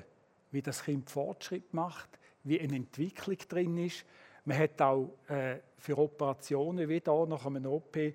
wie 0.50 0.62
das 0.62 0.82
Kind 0.84 1.10
Fortschritt 1.10 1.74
macht, 1.74 2.08
wie 2.44 2.60
eine 2.60 2.76
Entwicklung 2.76 3.36
drin 3.48 3.76
ist. 3.78 4.04
Man 4.44 4.58
hat 4.58 4.80
auch 4.80 5.10
äh, 5.28 5.58
für 5.76 5.98
Operationen 5.98 6.88
wie 6.88 7.00
da 7.00 7.26
nach 7.26 7.46
einem 7.46 7.66
OP, 7.66 7.96
äh, 7.96 8.14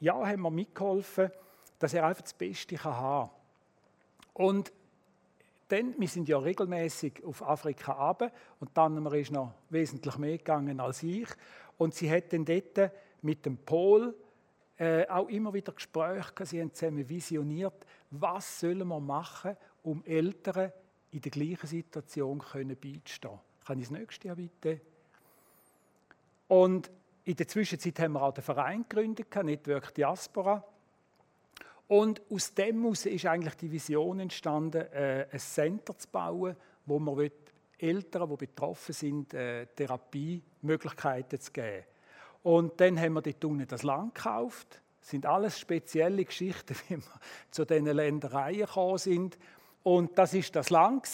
ja, 0.00 0.26
haben 0.26 0.42
wir 0.42 0.50
mitgeholfen, 0.50 1.30
dass 1.78 1.94
er 1.94 2.06
einfach 2.06 2.22
das 2.22 2.34
Beste 2.34 2.76
kann 2.76 2.96
haben 2.96 3.30
Und 4.34 4.72
dann, 5.68 5.94
wir 5.98 6.08
sind 6.08 6.28
ja 6.28 6.38
regelmäßig 6.38 7.24
auf 7.24 7.42
Afrika 7.42 7.92
runter 7.92 8.30
und 8.60 8.70
dann 8.74 9.04
ist 9.06 9.32
noch 9.32 9.52
wesentlich 9.70 10.18
mehr 10.18 10.36
gegangen 10.36 10.78
als 10.78 11.02
ich. 11.02 11.28
Und 11.78 11.94
sie 11.94 12.10
hat 12.10 12.32
dann 12.32 12.44
dort 12.44 12.92
mit 13.22 13.46
dem 13.46 13.56
Pol 13.56 14.14
äh, 14.76 15.06
auch 15.08 15.28
immer 15.28 15.54
wieder 15.54 15.72
Gespräche 15.72 16.46
Sie 16.46 16.60
haben 16.60 16.72
zusammen 16.72 17.08
visioniert, 17.08 17.86
was 18.10 18.60
sollen 18.60 18.86
wir 18.86 19.00
machen, 19.00 19.56
um 19.82 20.04
Eltern 20.04 20.72
in 21.14 21.20
der 21.20 21.30
gleichen 21.30 21.66
Situation 21.66 22.40
können 22.40 22.76
beizustehen. 22.76 23.38
Kann 23.64 23.78
ich 23.78 23.88
das 23.88 23.98
nächste 23.98 24.26
Jahr 24.26 24.36
bitte? 24.36 24.80
Und 26.48 26.90
in 27.24 27.36
der 27.36 27.46
Zwischenzeit 27.46 27.98
haben 28.00 28.14
wir 28.14 28.22
auch 28.22 28.34
den 28.34 28.42
Verein 28.42 28.84
gegründet, 28.88 29.34
Network 29.42 29.94
Diaspora. 29.94 30.64
Und 31.86 32.20
aus 32.30 32.52
dem 32.54 32.82
heraus 32.82 33.06
ist 33.06 33.26
eigentlich 33.26 33.54
die 33.54 33.70
Vision 33.70 34.18
entstanden, 34.18 34.82
äh, 34.92 35.28
ein 35.30 35.38
Center 35.38 35.96
zu 35.96 36.08
bauen, 36.08 36.56
wo 36.84 36.98
man 36.98 37.30
Eltern, 37.78 38.28
die 38.30 38.36
betroffen 38.36 38.92
sind, 38.92 39.34
äh, 39.34 39.66
Therapiemöglichkeiten 39.66 41.40
zu 41.40 41.52
geben. 41.52 41.84
Und 42.42 42.80
dann 42.80 42.98
haben 42.98 43.14
wir 43.14 43.22
dort 43.22 43.44
unten 43.44 43.68
das 43.68 43.84
Land 43.84 44.16
gekauft. 44.16 44.80
Das 45.00 45.10
sind 45.10 45.26
alles 45.26 45.60
spezielle 45.60 46.24
Geschichten, 46.24 46.74
wie 46.88 46.96
wir 46.96 47.20
zu 47.52 47.64
diesen 47.64 47.86
Ländereien 47.86 48.66
gekommen 48.66 48.98
sind. 48.98 49.38
Und 49.84 50.18
das 50.18 50.34
ist 50.34 50.56
das 50.56 50.70
Land. 50.70 51.08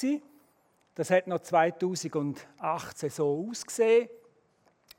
Das 0.94 1.10
hat 1.10 1.26
noch 1.26 1.40
2018 1.40 3.10
so 3.10 3.46
ausgesehen. 3.50 4.08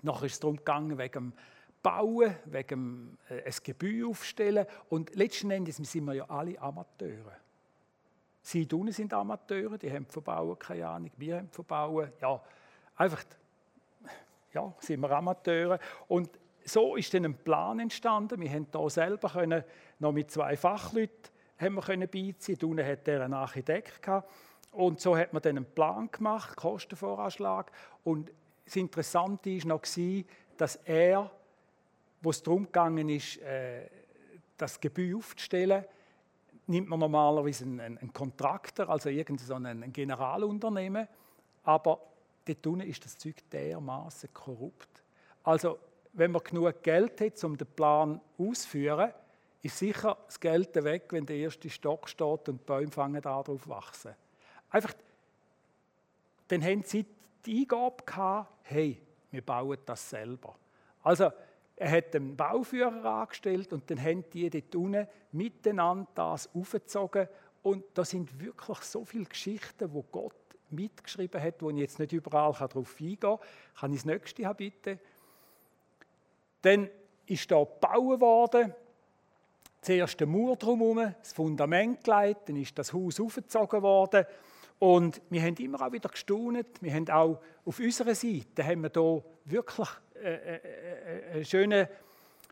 Nachher 0.04 0.26
ist 0.26 0.34
es 0.34 0.40
darum 0.40 0.58
gegangen, 0.58 0.98
wegen 0.98 1.14
dem 1.14 1.34
Bauen, 1.82 2.36
wegen 2.46 2.68
dem, 2.68 3.18
äh, 3.30 3.44
ein 3.44 3.54
Gebäude 3.64 4.08
aufstellen. 4.08 4.66
Und 4.90 5.16
letzten 5.16 5.52
Endes 5.52 5.78
sind 5.78 6.06
wir 6.06 6.14
ja 6.14 6.26
alle 6.30 6.60
Amateure. 6.62 7.38
Sie 8.42 8.68
unten 8.72 8.92
sind 8.92 9.14
Amateure, 9.14 9.78
die 9.78 9.92
haben 9.92 10.06
von 10.08 10.24
keine 10.60 10.88
Ahnung, 10.88 11.12
wir 11.18 11.38
haben 11.38 11.50
von. 11.50 11.66
Ja, 12.20 12.42
einfach 12.96 13.24
ja, 14.54 14.74
sind 14.80 15.00
wir 15.00 15.12
Amateure. 15.12 15.80
Und 16.08 16.30
so 16.66 16.96
ist 16.96 17.14
dann 17.14 17.26
ein 17.26 17.36
Plan 17.36 17.80
entstanden. 17.80 18.42
Wir 18.42 18.50
haben 18.50 18.68
hier 18.72 18.90
selber 18.90 19.30
können, 19.30 19.64
noch 20.00 20.12
mit 20.12 20.30
zwei 20.30 20.58
Fachleuten 20.58 21.32
haben 21.62 21.76
wir 21.76 21.82
können 21.82 22.10
beiziehen. 22.10 22.58
Unten 22.64 22.86
hat 22.86 23.08
er 23.08 23.24
einen 23.24 23.34
Architekt 23.34 24.02
gehabt. 24.02 24.30
Und 24.72 25.00
so 25.00 25.18
hat 25.18 25.34
man 25.34 25.42
dann 25.42 25.58
einen 25.58 25.66
Plan 25.66 26.10
gemacht, 26.12 26.56
Kostenvoranschlag. 26.56 27.72
Und 28.04 28.32
das 28.66 28.76
Interessante 28.78 29.50
war 29.50 29.68
noch, 29.68 29.82
dass 30.58 30.76
er, 30.78 31.30
wo 32.22 32.30
es 32.30 32.42
darum 32.42 32.68
ist, 33.10 33.38
äh, 33.42 33.90
das 34.58 34.80
Gebäude 34.80 35.18
aufzustellen, 35.18 35.84
nimmt 36.68 36.88
man 36.88 37.00
normalerweise 37.00 37.66
einen, 37.66 37.98
einen 37.98 38.14
Kontraktor, 38.14 38.90
also 38.90 39.10
irgendein 39.10 39.92
Generalunternehmen. 39.92 41.08
Aber 41.64 42.00
dort 42.46 42.68
unten 42.68 42.88
ist 42.88 43.04
das 43.04 43.18
Zeug 43.18 43.36
dermaßen 43.52 44.34
korrupt. 44.34 45.04
Also, 45.44 45.80
wenn 46.14 46.32
man 46.32 46.44
genug 46.44 46.82
Geld 46.84 47.20
hat, 47.22 47.44
um 47.44 47.58
den 47.58 47.68
Plan 47.68 48.22
auszuführen, 48.38 49.12
ist 49.62 49.78
sicher 49.78 50.18
das 50.26 50.40
Geld 50.40 50.76
weg, 50.84 51.06
wenn 51.10 51.26
der 51.26 51.38
erste 51.38 51.70
Stock 51.70 52.10
steht 52.10 52.50
und 52.50 52.62
die 52.62 52.66
Bäume 52.66 52.92
fangen 52.92 53.22
darauf 53.22 53.68
wachsen. 53.68 54.16
Einfach, 54.70 54.94
dann 56.48 56.64
haben 56.64 56.84
sie 56.84 57.06
die 57.46 57.62
Eingabe 57.62 58.04
gehabt, 58.06 58.52
hey, 58.64 59.02
wir 59.30 59.42
bauen 59.42 59.78
das 59.86 60.10
selber. 60.10 60.56
Also, 61.04 61.32
er 61.76 61.92
hat 61.92 62.14
den 62.14 62.36
Bauführer 62.36 63.04
angestellt 63.04 63.74
und 63.74 63.90
dann 63.90 64.02
haben 64.02 64.24
die 64.32 64.50
dort 64.50 64.76
unten 64.76 65.08
miteinander 65.32 66.08
das 66.14 66.50
aufgezogen 66.54 67.28
und 67.64 67.84
da 67.94 68.06
sind 68.06 68.40
wirklich 68.40 68.80
so 68.80 69.06
viele 69.06 69.26
Geschichten, 69.26 69.92
wo 69.94 70.04
Gott 70.12 70.36
mitgeschrieben 70.70 71.42
hat, 71.42 71.62
wo 71.62 71.70
ich 71.70 71.78
jetzt 71.78 72.00
nicht 72.00 72.12
überall 72.12 72.54
darauf 72.54 72.96
eingehen 73.00 73.20
kann. 73.20 73.40
Kann 73.80 73.94
ich 73.94 74.00
das 74.00 74.06
nächste 74.06 74.46
haben, 74.46 74.58
bitte? 74.58 75.00
Dann 76.62 76.90
ist 77.26 77.50
da 77.50 77.64
gebaut 77.64 78.20
worden, 78.20 78.74
zuerst 79.82 80.20
der 80.20 80.28
Mauer 80.28 80.56
drumherum, 80.56 81.14
das 81.20 81.34
Fundament 81.34 82.04
gelegt, 82.04 82.50
dann 82.50 82.56
ist 82.56 82.78
das 82.78 82.94
Haus 82.94 83.20
aufgezogen 83.20 83.82
worden 83.82 84.26
und 84.82 85.22
wir 85.30 85.44
haben 85.44 85.56
immer 85.58 85.80
auch 85.82 85.92
wieder 85.92 86.10
gestaunt. 86.10 86.82
Wir 86.82 86.94
haben 86.94 87.08
auch 87.10 87.40
auf 87.66 87.80
unserer 87.80 88.16
Seite 88.16 88.66
haben 88.66 88.82
wir 88.82 88.92
hier 88.92 89.24
wirklich 89.46 89.90
äh, 90.16 90.34
äh, 90.34 90.56
äh, 90.56 91.32
einen 91.34 91.46
schönen 91.46 91.88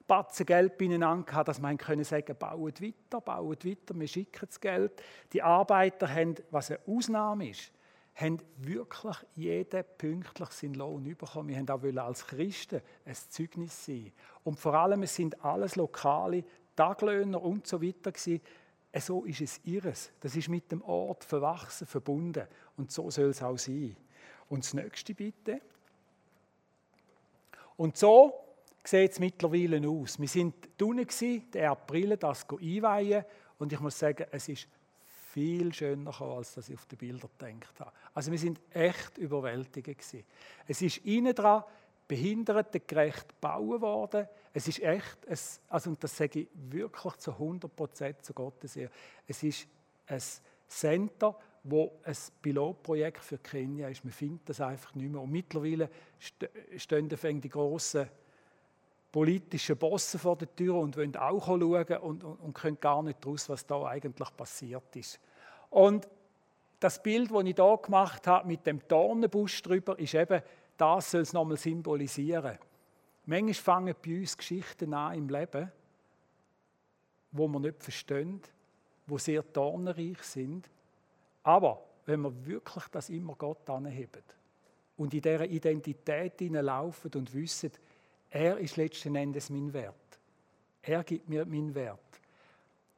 Batzen 0.07 0.45
Geld 0.45 0.77
beieinander 0.77 1.25
gehabt, 1.25 1.47
dass 1.47 1.59
wir 1.59 1.75
können 1.75 2.03
sagen, 2.03 2.35
baut 2.37 2.81
weiter, 2.81 3.21
baut 3.21 3.65
weiter, 3.65 3.99
wir 3.99 4.07
schicken 4.07 4.45
das 4.45 4.59
Geld. 4.59 4.91
Die 5.33 5.41
Arbeiter 5.41 6.07
haben, 6.13 6.35
was 6.51 6.69
eine 6.69 6.79
Ausnahme 6.87 7.49
ist, 7.49 7.71
haben 8.13 8.37
wirklich 8.57 9.15
jeden 9.35 9.83
pünktlich 9.97 10.49
seinen 10.49 10.73
Lohn 10.75 11.03
bekommen. 11.03 11.49
Wir 11.49 11.57
haben 11.57 11.69
auch 11.69 12.05
als 12.05 12.27
Christen 12.27 12.81
ein 13.05 13.15
Zeugnis 13.15 13.85
sein. 13.85 14.11
Und 14.43 14.59
vor 14.59 14.73
allem, 14.73 15.03
es 15.03 15.15
sind 15.15 15.43
alles 15.43 15.75
lokale 15.75 16.43
Taglöhner 16.79 17.41
und 17.41 17.67
so 17.67 17.81
weiter 17.81 18.13
gewesen. 18.13 18.41
so 18.97 19.25
ist 19.25 19.41
es 19.41 19.59
ihres. 19.65 20.11
Das 20.21 20.33
ist 20.37 20.47
mit 20.47 20.71
dem 20.71 20.81
Ort 20.81 21.25
verwachsen, 21.25 21.85
verbunden. 21.85 22.47
Und 22.77 22.89
so 22.89 23.11
soll 23.11 23.31
es 23.31 23.43
auch 23.43 23.57
sein. 23.57 23.97
Und 24.47 24.63
das 24.63 24.73
nächste 24.73 25.13
bitte. 25.13 25.59
Und 27.75 27.97
so 27.97 28.33
sieht 28.81 29.11
es 29.11 29.19
mittlerweile 29.19 29.85
aus. 29.89 30.17
Wir 30.19 30.29
sind 30.29 30.55
unten, 30.81 31.51
der 31.51 31.71
April, 31.71 32.15
das 32.15 32.45
einweihen. 32.49 33.25
Und 33.57 33.73
ich 33.73 33.79
muss 33.81 33.99
sagen, 33.99 34.25
es 34.31 34.47
ist 34.47 34.69
viel 35.33 35.73
schöner 35.73 36.11
gekommen, 36.11 36.37
als 36.37 36.53
dass 36.53 36.69
ich 36.69 36.75
auf 36.75 36.85
die 36.85 36.95
Bilder 36.95 37.27
gedacht 37.37 37.77
habe. 37.81 37.91
Also 38.13 38.31
wir 38.31 38.39
sind 38.39 38.61
echt 38.71 39.17
überwältigend 39.17 39.97
gewesen. 39.97 40.23
Es 40.65 40.81
ist 40.81 40.99
innen 40.99 41.35
dran 41.35 41.65
behindertengerecht 42.07 43.27
gebaut 43.27 43.81
worden. 43.81 44.29
Es 44.59 44.67
ist 44.67 44.81
echt, 44.81 45.17
es, 45.25 45.61
also 45.69 45.89
und 45.89 46.03
das 46.03 46.17
sage 46.17 46.41
ich 46.41 46.49
wirklich 46.53 47.15
zu 47.15 47.31
100 47.31 47.73
Prozent 47.73 48.25
zu 48.25 48.33
Gottes 48.33 48.75
Ehre, 48.75 48.91
es 49.25 49.41
ist 49.41 49.69
ein 50.05 50.21
Center, 50.67 51.33
wo 51.63 51.93
ein 52.03 52.17
Pilotprojekt 52.41 53.23
für 53.23 53.37
Kenia 53.37 53.87
ist. 53.87 54.03
Man 54.03 54.11
findet 54.11 54.49
das 54.49 54.59
einfach 54.59 54.93
nicht 54.95 55.09
mehr. 55.09 55.21
Und 55.21 55.31
mittlerweile 55.31 55.89
stehen 56.75 57.07
die 57.07 57.49
grossen 57.49 58.09
politischen 59.09 59.77
Bosse 59.77 60.19
vor 60.19 60.35
der 60.35 60.53
Tür 60.53 60.75
und 60.75 60.97
wollen 60.97 61.15
auch 61.15 61.45
schauen 61.45 61.63
und, 61.63 62.23
und, 62.25 62.39
und 62.41 62.53
können 62.53 62.81
gar 62.81 63.01
nicht 63.01 63.23
daraus, 63.23 63.47
was 63.47 63.65
da 63.65 63.85
eigentlich 63.85 64.35
passiert 64.35 64.93
ist. 64.93 65.21
Und 65.69 66.05
das 66.81 67.01
Bild, 67.01 67.31
das 67.31 67.43
ich 67.45 67.55
hier 67.55 67.79
gemacht 67.81 68.27
habe 68.27 68.45
mit 68.45 68.67
dem 68.67 68.85
Dornenbusch 68.89 69.61
drüber, 69.61 69.97
ist 69.97 70.15
eben, 70.15 70.41
das 70.75 71.11
soll 71.11 71.21
es 71.21 71.31
nochmal 71.31 71.55
symbolisieren. 71.55 72.57
Manchmal 73.29 73.53
fangen 73.53 73.95
bei 74.03 74.21
uns 74.21 74.35
Geschichten 74.35 74.91
an 74.91 75.15
im 75.15 75.29
Leben, 75.29 75.71
wo 77.31 77.47
wir 77.47 77.59
nicht 77.59 77.83
verstehen, 77.83 78.41
wo 79.05 79.19
sehr 79.19 79.43
dornenreich 79.43 80.19
sind. 80.23 80.67
Aber 81.43 81.79
wenn 82.07 82.21
wir 82.21 82.45
wirklich 82.47 82.85
das 82.87 83.11
immer 83.11 83.35
Gott 83.35 83.69
anheben 83.69 84.23
und 84.97 85.13
in 85.13 85.21
dieser 85.21 85.45
Identität 85.45 86.41
laufen 86.41 87.11
und 87.13 87.31
wissen, 87.35 87.69
er 88.31 88.57
ist 88.57 88.77
letzten 88.77 89.15
Endes 89.15 89.51
mein 89.51 89.71
Wert. 89.73 90.19
Er 90.81 91.03
gibt 91.03 91.29
mir 91.29 91.45
meinen 91.45 91.75
Wert. 91.75 91.99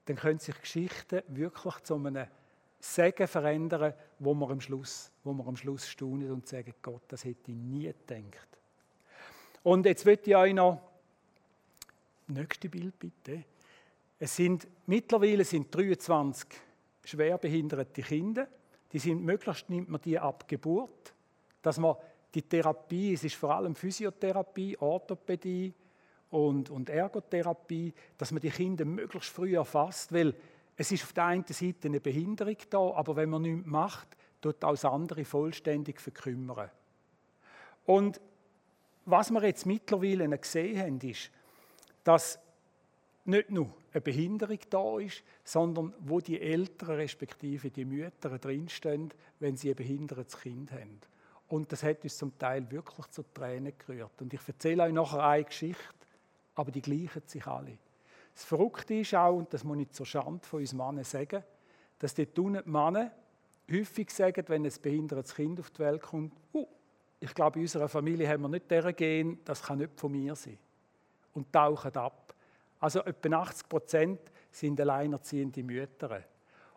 Dann 0.05 0.15
können 0.15 0.39
sich 0.39 0.57
Geschichten 0.61 1.23
wirklich 1.27 1.77
zu 1.81 1.95
einem 1.95 2.27
Segen 2.79 3.27
verändern, 3.27 3.93
wo 4.17 4.33
wir 4.33 4.49
am 4.49 4.61
Schluss, 4.61 5.11
wo 5.25 5.33
wir 5.33 5.45
am 5.45 5.57
Schluss 5.57 5.89
staunen 5.89 6.31
und 6.31 6.47
sagen, 6.47 6.73
Gott, 6.81 7.03
das 7.09 7.25
hätte 7.25 7.51
ich 7.51 7.57
nie 7.57 7.93
gedacht. 8.07 8.50
Und 9.63 9.85
jetzt 9.85 10.05
wird 10.05 10.27
ich 10.27 10.35
euch 10.35 10.53
noch 10.53 10.81
nächste 12.27 12.69
Bild 12.69 12.97
bitte. 12.97 13.43
Es 14.17 14.35
sind 14.35 14.67
mittlerweile 14.87 15.43
sind 15.43 15.73
23 15.73 16.49
schwerbehinderte 17.03 18.01
Kinder. 18.01 18.47
Die 18.91 18.99
sind 18.99 19.23
möglichst 19.23 19.69
nimmt 19.69 19.89
man 19.89 20.01
die 20.01 20.17
ab 20.17 20.47
Geburt, 20.47 21.13
dass 21.61 21.77
man 21.77 21.95
die 22.33 22.41
Therapie, 22.41 23.13
es 23.13 23.23
ist 23.23 23.35
vor 23.35 23.55
allem 23.55 23.75
Physiotherapie, 23.75 24.77
Orthopädie 24.79 25.73
und, 26.29 26.69
und 26.69 26.89
Ergotherapie, 26.89 27.93
dass 28.17 28.31
man 28.31 28.41
die 28.41 28.49
Kinder 28.49 28.85
möglichst 28.85 29.29
früh 29.29 29.55
erfasst, 29.55 30.13
weil 30.13 30.33
es 30.75 30.91
ist 30.91 31.03
auf 31.03 31.13
der 31.13 31.25
einen 31.25 31.45
Seite 31.45 31.87
eine 31.87 31.99
Behinderung 31.99 32.57
da, 32.69 32.91
aber 32.93 33.15
wenn 33.15 33.29
man 33.29 33.41
nichts 33.41 33.67
macht, 33.67 34.07
tut 34.39 34.63
auch 34.63 34.71
das 34.71 34.85
andere 34.85 35.25
vollständig 35.25 35.99
verkümmern. 35.99 36.69
Und 37.85 38.21
was 39.05 39.31
wir 39.31 39.43
jetzt 39.43 39.65
mittlerweile 39.65 40.37
gesehen 40.37 40.79
haben, 40.79 40.99
ist, 41.01 41.31
dass 42.03 42.39
nicht 43.25 43.49
nur 43.49 43.73
eine 43.93 44.01
Behinderung 44.01 44.59
da 44.69 44.99
ist, 44.99 45.23
sondern 45.43 45.93
wo 45.99 46.19
die 46.19 46.39
Eltern 46.39 46.91
respektive 46.91 47.69
die 47.69 47.85
Mütter 47.85 48.37
drinstehen, 48.37 49.13
wenn 49.39 49.57
sie 49.57 49.69
ein 49.69 49.75
behindertes 49.75 50.39
Kind 50.39 50.71
haben. 50.71 50.99
Und 51.47 51.71
das 51.71 51.83
hat 51.83 52.03
uns 52.03 52.17
zum 52.17 52.37
Teil 52.37 52.69
wirklich 52.71 53.07
zu 53.07 53.23
Tränen 53.33 53.73
gerührt. 53.77 54.21
Und 54.21 54.33
ich 54.33 54.41
erzähle 54.47 54.83
euch 54.83 54.93
nachher 54.93 55.23
eine 55.23 55.43
Geschichte, 55.43 55.83
aber 56.55 56.71
die 56.71 56.81
gleichen 56.81 57.23
sich 57.25 57.45
alle. 57.45 57.77
Das 58.33 58.45
Verrückte 58.45 58.93
ist 58.95 59.13
auch, 59.13 59.35
und 59.35 59.53
das 59.53 59.63
muss 59.63 59.77
ich 59.79 59.91
zur 59.91 60.05
Schande 60.05 60.47
von 60.47 60.61
uns 60.61 60.73
Männern 60.73 61.03
sagen, 61.03 61.43
dass 61.99 62.13
die 62.13 62.27
Männer 62.65 63.11
häufig 63.69 64.09
sagen, 64.09 64.43
wenn 64.47 64.65
ein 64.65 64.73
behindertes 64.81 65.35
Kind 65.35 65.59
auf 65.59 65.69
die 65.71 65.79
Welt 65.79 66.01
kommt, 66.01 66.33
uh, 66.53 66.67
ich 67.21 67.33
glaube, 67.35 67.59
in 67.59 67.65
unserer 67.65 67.87
Familie 67.87 68.27
haben 68.27 68.41
wir 68.41 68.49
nicht 68.49 68.69
deren 68.69 68.95
gehen, 68.95 69.39
das 69.45 69.61
kann 69.61 69.77
nicht 69.77 69.97
von 69.99 70.11
mir 70.11 70.35
sein. 70.35 70.57
Und 71.33 71.53
tauchen 71.53 71.95
ab. 71.95 72.33
Also 72.79 73.01
etwa 73.01 73.41
80 73.41 73.69
Prozent 73.69 74.19
sind 74.49 74.81
alleinerziehende 74.81 75.61
Mütter. 75.61 76.23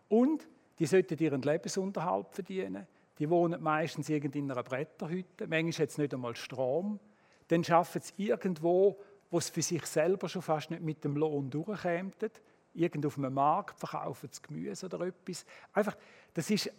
Und 0.08 0.46
die 0.78 0.84
sollten 0.84 1.18
ihren 1.18 1.40
Lebensunterhalt 1.40 2.26
verdienen. 2.30 2.86
Die 3.18 3.30
wohnen 3.30 3.62
meistens 3.62 4.10
in 4.10 4.50
einer 4.50 4.62
Bretterhütte. 4.62 5.46
Manchmal 5.46 5.72
hat 5.72 5.88
es 5.88 5.98
nicht 5.98 6.12
einmal 6.12 6.36
Strom. 6.36 7.00
Dann 7.48 7.64
arbeiten 7.64 8.02
sie 8.02 8.28
irgendwo, 8.28 9.00
wo 9.30 9.38
es 9.38 9.48
für 9.48 9.62
sich 9.62 9.86
selber 9.86 10.28
schon 10.28 10.42
fast 10.42 10.70
nicht 10.70 10.82
mit 10.82 11.02
dem 11.04 11.16
Lohn 11.16 11.48
durchkämen. 11.48 12.12
Irgendwo 12.74 13.08
auf 13.08 13.16
einem 13.16 13.32
Markt 13.32 13.78
verkaufen 13.78 14.28
sie 14.30 14.42
Gemüse 14.42 14.86
oder 14.86 15.06
etwas. 15.06 15.46
Einfach, 15.72 15.96
das 16.34 16.50
ist 16.50 16.70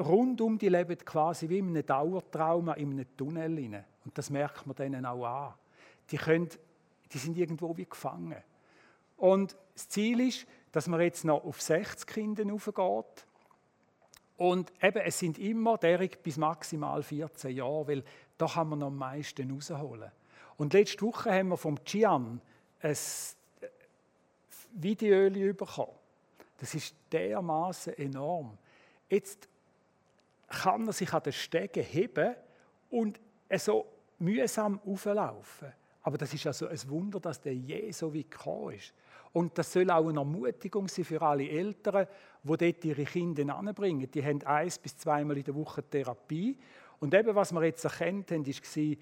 rundum, 0.00 0.58
die 0.58 0.68
leben 0.68 0.98
quasi 0.98 1.48
wie 1.48 1.58
in 1.58 1.68
einem 1.68 1.86
Dauertrauma, 1.86 2.74
in 2.74 2.92
einem 2.92 3.16
Tunnel. 3.16 3.54
Rein. 3.54 3.84
Und 4.04 4.16
das 4.16 4.30
merkt 4.30 4.66
man 4.66 4.76
denen 4.76 5.06
auch 5.06 5.24
an. 5.24 5.54
Die, 6.10 6.16
können, 6.16 6.48
die 7.12 7.18
sind 7.18 7.36
irgendwo 7.36 7.76
wie 7.76 7.86
gefangen. 7.86 8.42
Und 9.16 9.56
das 9.74 9.88
Ziel 9.88 10.20
ist, 10.20 10.46
dass 10.72 10.86
man 10.86 11.00
jetzt 11.00 11.24
noch 11.24 11.44
auf 11.44 11.60
60 11.60 12.06
Kinder 12.06 12.52
aufgeht 12.52 13.26
und 14.40 14.72
eben, 14.82 15.02
es 15.04 15.18
sind 15.18 15.38
immer 15.38 15.76
derig 15.76 16.22
bis 16.22 16.38
maximal 16.38 17.02
14 17.02 17.54
Jahre, 17.54 17.88
weil 17.88 18.04
da 18.38 18.46
kann 18.46 18.70
man 18.70 18.78
noch 18.78 18.86
am 18.86 18.96
meisten 18.96 19.50
rausholen. 19.50 20.10
Und 20.56 20.72
letzte 20.72 21.02
Woche 21.02 21.30
haben 21.30 21.48
wir 21.48 21.58
vom 21.58 21.76
Gian 21.84 22.40
ein 22.80 22.96
Video 24.72 25.52
bekommen. 25.52 25.92
Das 26.56 26.74
ist 26.74 26.94
dermaßen 27.12 27.92
enorm. 27.98 28.56
Jetzt 29.10 29.49
kann 30.50 30.86
er 30.86 30.92
sich 30.92 31.12
an 31.12 31.22
den 31.22 31.32
Stegen 31.32 31.82
heben 31.82 32.34
und 32.90 33.20
so 33.56 33.86
mühsam 34.18 34.80
auflaufen. 34.84 35.72
Aber 36.02 36.18
das 36.18 36.34
ist 36.34 36.46
also 36.46 36.66
ein 36.66 36.78
Wunder, 36.88 37.20
dass 37.20 37.40
der 37.40 37.54
je 37.54 37.90
so 37.92 38.12
wie 38.12 38.24
gekommen 38.24 38.74
ist. 38.74 38.92
Und 39.32 39.56
das 39.56 39.72
soll 39.72 39.90
auch 39.90 40.08
eine 40.08 40.18
Ermutigung 40.18 40.88
sein 40.88 41.04
für 41.04 41.22
alle 41.22 41.48
Eltern, 41.48 42.06
die 42.42 42.56
dort 42.56 42.84
ihre 42.84 43.04
Kinder 43.04 43.54
anbringen. 43.54 44.10
Die 44.10 44.24
haben 44.24 44.42
eins 44.44 44.78
bis 44.78 44.96
zweimal 44.96 45.38
in 45.38 45.44
der 45.44 45.54
Woche 45.54 45.82
Therapie. 45.82 46.58
Und 46.98 47.14
eben, 47.14 47.34
was 47.34 47.52
wir 47.52 47.62
jetzt 47.64 47.84
erkannt 47.84 48.32
haben, 48.32 48.44
ist, 48.44 48.74
die, 48.74 48.98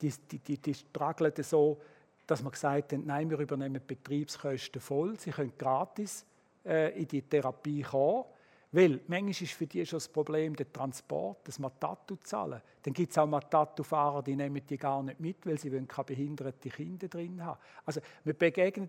die, 0.00 0.12
die, 0.38 0.58
die 0.58 0.74
struggelten 0.74 1.44
so, 1.44 1.80
dass 2.26 2.42
wir 2.42 2.50
gesagt 2.50 2.92
haben, 2.92 3.06
nein, 3.06 3.30
wir 3.30 3.38
übernehmen 3.38 3.80
die 3.80 3.94
Betriebskosten 3.94 4.80
voll, 4.80 5.18
sie 5.18 5.30
können 5.30 5.52
gratis 5.56 6.24
äh, 6.64 7.00
in 7.00 7.08
die 7.08 7.22
Therapie 7.22 7.82
kommen. 7.82 8.24
Weil 8.72 9.00
manchmal 9.08 9.30
ist 9.30 9.52
für 9.52 9.66
die 9.66 9.84
schon 9.84 9.96
das 9.96 10.08
Problem 10.08 10.54
der 10.54 10.72
Transport, 10.72 11.38
das 11.48 11.58
Matatu 11.58 12.16
zahlen. 12.22 12.60
Dann 12.82 12.94
gibt 12.94 13.10
es 13.10 13.18
auch 13.18 13.26
Matatu-Fahrer, 13.26 14.22
die 14.22 14.36
nehmen 14.36 14.64
die 14.64 14.76
gar 14.76 15.02
nicht 15.02 15.18
mit, 15.18 15.44
weil 15.44 15.58
sie 15.58 15.70
keine 15.70 16.04
behinderten 16.04 16.70
Kinder 16.70 17.08
drin 17.08 17.44
haben. 17.44 17.58
Also 17.84 18.00
wir 18.22 18.34
begegnen 18.34 18.88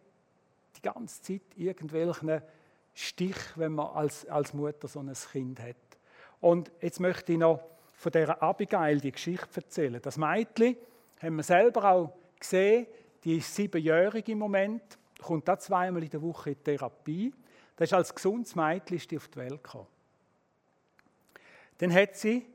die 0.77 0.81
ganze 0.81 1.21
Zeit 1.21 1.41
irgendwelchen 1.55 2.41
Stich, 2.93 3.37
wenn 3.55 3.73
man 3.73 3.87
als, 3.87 4.27
als 4.27 4.53
Mutter 4.53 4.87
so 4.87 4.99
ein 4.99 5.11
Kind 5.13 5.59
hat. 5.59 5.75
Und 6.41 6.71
jetzt 6.81 6.99
möchte 6.99 7.33
ich 7.33 7.39
noch 7.39 7.61
von 7.93 8.11
dieser 8.11 8.41
Abigail 8.41 8.99
die 8.99 9.11
Geschichte 9.11 9.61
erzählen. 9.61 10.01
Das 10.01 10.17
Mädchen 10.17 10.75
haben 11.19 11.35
wir 11.35 11.43
selber 11.43 11.91
auch 11.91 12.13
gesehen, 12.39 12.87
die 13.23 13.37
ist 13.37 13.55
siebenjährig 13.55 14.27
im 14.29 14.39
Moment, 14.39 14.81
kommt 15.21 15.47
da 15.47 15.57
zweimal 15.57 16.03
in 16.03 16.09
der 16.09 16.21
Woche 16.21 16.51
in 16.51 16.63
Therapie. 16.63 17.31
Das 17.81 17.89
ist 17.89 17.93
als 17.95 18.13
gesundes 18.13 18.55
Mädchen 18.55 19.17
auf 19.17 19.27
die 19.29 19.35
Welt 19.37 19.63
gekommen. 19.63 19.87
Dann 21.79 21.91
hat 21.91 22.15
sie 22.15 22.45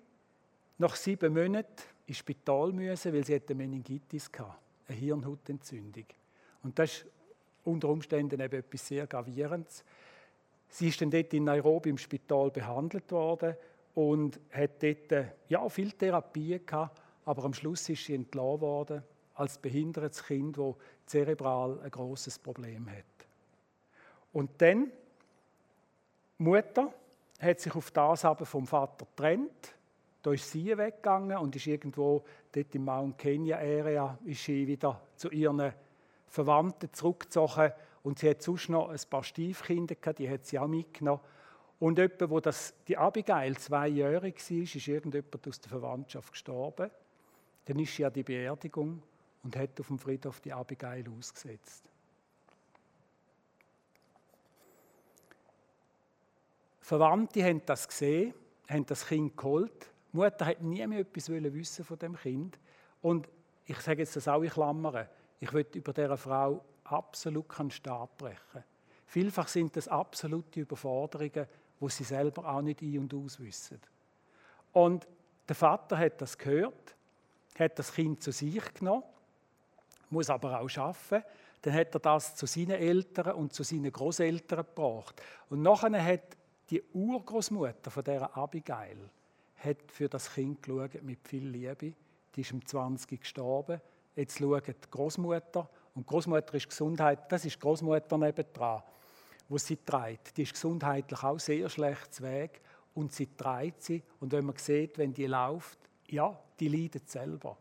nach 0.79 0.95
sieben 0.95 1.35
Monaten 1.35 1.83
ins 2.07 2.19
Spital 2.19 2.71
müssen, 2.71 3.13
weil 3.13 3.25
sie 3.25 3.35
eine 3.35 3.55
Meningitis 3.57 4.31
hatte, 4.39 4.55
eine 4.87 4.97
Hirnhautentzündung. 4.97 6.05
Und 6.63 6.79
das 6.79 6.93
ist 6.93 7.07
unter 7.65 7.89
Umständen 7.89 8.39
eben 8.39 8.57
etwas 8.57 8.87
sehr 8.87 9.09
Gravierendes. 9.09 9.83
Sie 10.69 10.87
ist 10.87 11.01
dann 11.01 11.11
dort 11.11 11.35
in 11.35 11.43
Nairobi 11.43 11.89
im 11.91 11.99
Spital 11.99 12.53
behandelt 12.53 13.11
worden 13.11 13.57
und 13.97 14.39
hat 14.53 14.81
dort 14.81 15.11
äh, 15.11 15.33
ja, 15.49 15.69
viel 15.69 15.91
Therapie 15.91 16.61
gehabt, 16.65 17.03
aber 17.25 17.43
am 17.43 17.53
Schluss 17.53 17.89
ist 17.89 18.05
sie 18.05 18.15
entlassen 18.15 18.61
worden 18.61 19.03
als 19.35 19.59
behindertes 19.59 20.23
Kind, 20.23 20.57
das 20.57 20.77
zerebral 21.05 21.81
ein 21.81 21.91
großes 21.91 22.39
Problem 22.39 22.89
hat. 22.89 23.27
Und 24.33 24.51
dann, 24.59 24.93
Mutter 26.39 26.93
hat 27.41 27.61
sich 27.61 27.75
auf 27.75 27.91
das 27.91 28.25
aber 28.25 28.47
vom 28.47 28.67
Vater 28.67 29.07
getrennt. 29.07 29.75
Da 30.23 30.33
ist 30.33 30.51
sie 30.51 30.77
weggegangen 30.77 31.39
und 31.39 31.55
ist 31.57 31.67
irgendwo 31.67 32.25
dort 32.53 32.75
im 32.75 32.85
Mount 32.85 33.19
Kenya 33.19 33.59
Area 33.59 34.19
ist 34.25 34.45
sie 34.45 34.67
wieder 34.67 35.01
zu 35.17 35.31
ihren 35.31 35.73
Verwandten 36.27 36.93
zurückgezogen 36.93 37.73
Und 38.03 38.19
sie 38.19 38.31
hat 38.31 38.43
sonst 38.43 38.69
noch 38.69 38.89
ein 38.91 39.01
paar 39.09 39.23
Stiefkinder 39.23 39.95
gehabt, 39.95 40.19
die 40.19 40.29
hat 40.29 40.45
sie 40.45 40.59
auch 40.59 40.67
mitgenommen. 40.67 41.21
Und 41.79 41.99
jemand, 41.99 42.31
wo 42.31 42.41
das, 42.41 42.75
die 42.89 42.97
Abigail 42.97 43.57
zweijährig 43.57 44.37
war, 44.51 44.59
ist 44.59 44.89
irgendjemand 44.89 45.47
aus 45.47 45.61
der 45.61 45.71
Verwandtschaft 45.71 46.33
gestorben. 46.33 46.91
Dann 47.67 47.79
ist 47.79 47.95
sie 47.95 48.05
an 48.05 48.13
die 48.13 48.23
Beerdigung 48.23 49.03
und 49.43 49.57
hat 49.57 49.79
auf 49.81 49.89
dem 49.89 49.99
Friedhof 49.99 50.41
die 50.41 50.53
Abigail 50.53 51.05
ausgesetzt. 51.19 51.85
Verwandte 56.87 57.43
haben 57.43 57.63
das 57.67 57.89
gesehen, 57.89 58.33
haben 58.69 58.87
das 58.87 59.09
Kind 59.09 59.37
geholt. 59.37 59.91
Die 60.13 60.19
Mutter 60.19 60.47
hat 60.47 60.63
nie 60.63 60.87
mehr 60.87 61.01
etwas 61.01 61.29
wissen 61.29 61.85
von 61.85 61.99
dem 61.99 62.15
Kind. 62.15 62.61
Und 63.03 63.29
ich 63.65 63.81
sage 63.81 64.03
jetzt 64.03 64.15
das 64.15 64.29
auch 64.29 64.41
in 64.41 64.51
Klammern. 64.51 65.09
Ich 65.41 65.53
will 65.53 65.67
über 65.75 65.93
dieser 65.93 66.17
Frau 66.17 66.65
absolut 66.85 67.49
keinen 67.49 67.73
Stab 67.73 68.17
brechen. 68.17 68.63
Vielfach 69.05 69.49
sind 69.49 69.75
das 69.75 69.89
absolute 69.89 70.61
Überforderungen, 70.61 71.49
wo 71.81 71.89
sie 71.89 72.05
selber 72.05 72.49
auch 72.49 72.63
nicht 72.63 72.81
ein- 72.83 73.01
und 73.01 73.13
auswissen. 73.13 73.81
Und 74.73 75.09
der 75.49 75.57
Vater 75.57 75.99
hat 75.99 76.21
das 76.21 76.39
gehört, 76.39 76.95
hat 77.59 77.77
das 77.81 77.93
Kind 77.93 78.23
zu 78.23 78.31
sich 78.31 78.63
genommen, 78.75 79.03
muss 80.09 80.31
aber 80.31 80.61
auch 80.61 80.77
arbeiten. 80.77 81.25
Dann 81.63 81.75
hat 81.75 81.95
er 81.97 81.99
das 81.99 82.37
zu 82.37 82.47
seinen 82.47 82.79
Eltern 82.79 83.35
und 83.35 83.53
zu 83.53 83.65
seinen 83.65 83.91
Großeltern 83.91 84.65
gebracht. 84.65 85.21
Und 85.51 85.63
nachher 85.63 86.01
hat 86.01 86.37
die 86.71 86.83
Urgroßmutter 86.93 87.91
von 87.91 88.05
der 88.05 88.37
Abigail 88.37 88.97
hat 89.57 89.91
für 89.91 90.09
das 90.09 90.33
Kind 90.33 90.63
geschaut 90.63 91.03
mit 91.03 91.27
viel 91.27 91.49
Liebe. 91.49 91.95
Die 92.35 92.41
ist 92.41 92.53
um 92.53 92.65
20 92.65 93.21
gestorben. 93.21 93.81
Jetzt 94.15 94.39
schaut 94.39 94.67
die 94.67 94.91
Großmutter 94.91 95.69
und 95.95 96.07
Großmutter 96.07 96.55
ist 96.55 96.69
Gesundheit. 96.69 97.31
Das 97.31 97.45
ist 97.45 97.61
Großmutter 97.61 98.19
nebendran, 98.19 98.83
wo 99.49 99.59
sie 99.59 99.77
trägt. 99.77 100.37
Die 100.37 100.43
ist 100.43 100.55
gesundheitlich 100.55 101.23
auch 101.23 101.39
sehr 101.39 101.69
schlecht 101.69 102.21
Weg 102.23 102.61
und 102.95 103.13
sie 103.13 103.29
trägt 103.37 103.83
sie. 103.83 104.03
Und 104.21 104.33
wenn 104.33 104.45
man 104.45 104.57
sieht, 104.57 104.99
wenn 104.99 105.13
die 105.13 105.27
läuft, 105.27 105.79
ja, 106.09 106.39
die 106.59 106.69
leidet 106.69 107.09
selber. 107.11 107.57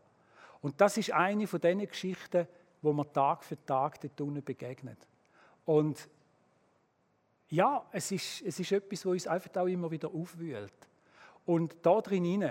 Und 0.62 0.80
das 0.80 0.96
ist 0.96 1.12
eine 1.12 1.46
von 1.46 1.60
diesen 1.60 1.86
Geschichten, 1.86 2.48
wo 2.82 2.92
man 2.92 3.12
Tag 3.12 3.44
für 3.44 3.62
Tag 3.64 4.00
dort 4.00 4.20
unten 4.20 4.42
begegnet. 4.42 4.98
Und 5.64 6.08
ja, 7.48 7.86
es 7.92 8.10
ist, 8.12 8.42
es 8.42 8.58
ist 8.58 8.72
etwas, 8.72 9.06
was 9.06 9.12
uns 9.12 9.26
einfach 9.26 9.54
auch 9.56 9.66
immer 9.66 9.90
wieder 9.90 10.12
aufwühlt. 10.12 10.72
Und 11.44 11.76
da 11.82 12.00
drin 12.00 12.48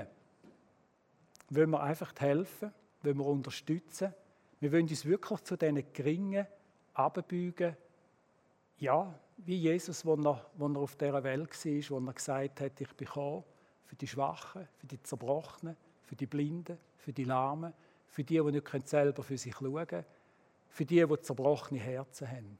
wollen 1.49 1.69
wir 1.69 1.81
einfach 1.81 2.13
helfen, 2.17 2.73
wollen 3.03 3.17
wir 3.17 3.25
unterstützen. 3.25 4.13
Wir 4.59 4.71
wollen 4.71 4.87
uns 4.87 5.05
wirklich 5.05 5.41
zu 5.41 5.57
diesen 5.57 5.91
Geringen 5.91 6.47
abbeugen. 6.93 7.75
Ja, 8.77 9.13
wie 9.37 9.57
Jesus, 9.57 10.05
als 10.05 10.25
er, 10.25 10.45
wo 10.55 10.67
er 10.67 10.77
auf 10.77 10.95
dieser 10.95 11.23
Welt 11.23 11.65
war, 11.65 11.89
wo 11.89 12.07
er 12.07 12.13
gesagt 12.13 12.61
hat, 12.61 12.81
ich 12.81 12.93
bin 12.93 13.07
gekommen 13.07 13.43
für 13.83 13.95
die 13.95 14.07
Schwachen, 14.07 14.67
für 14.77 14.87
die 14.87 15.01
Zerbrochenen, 15.03 15.75
für 16.01 16.15
die 16.15 16.25
Blinden, 16.25 16.77
für 16.97 17.13
die 17.13 17.25
Lahmen, 17.25 17.73
für 18.07 18.23
die, 18.23 18.39
die 18.39 18.51
nicht 18.51 18.87
selber 18.87 19.23
für 19.23 19.37
sich 19.37 19.53
schauen 19.55 19.87
können, 19.87 20.05
für 20.69 20.85
die, 20.85 21.05
die 21.05 21.21
zerbrochene 21.21 21.79
Herzen 21.79 22.29
haben 22.29 22.57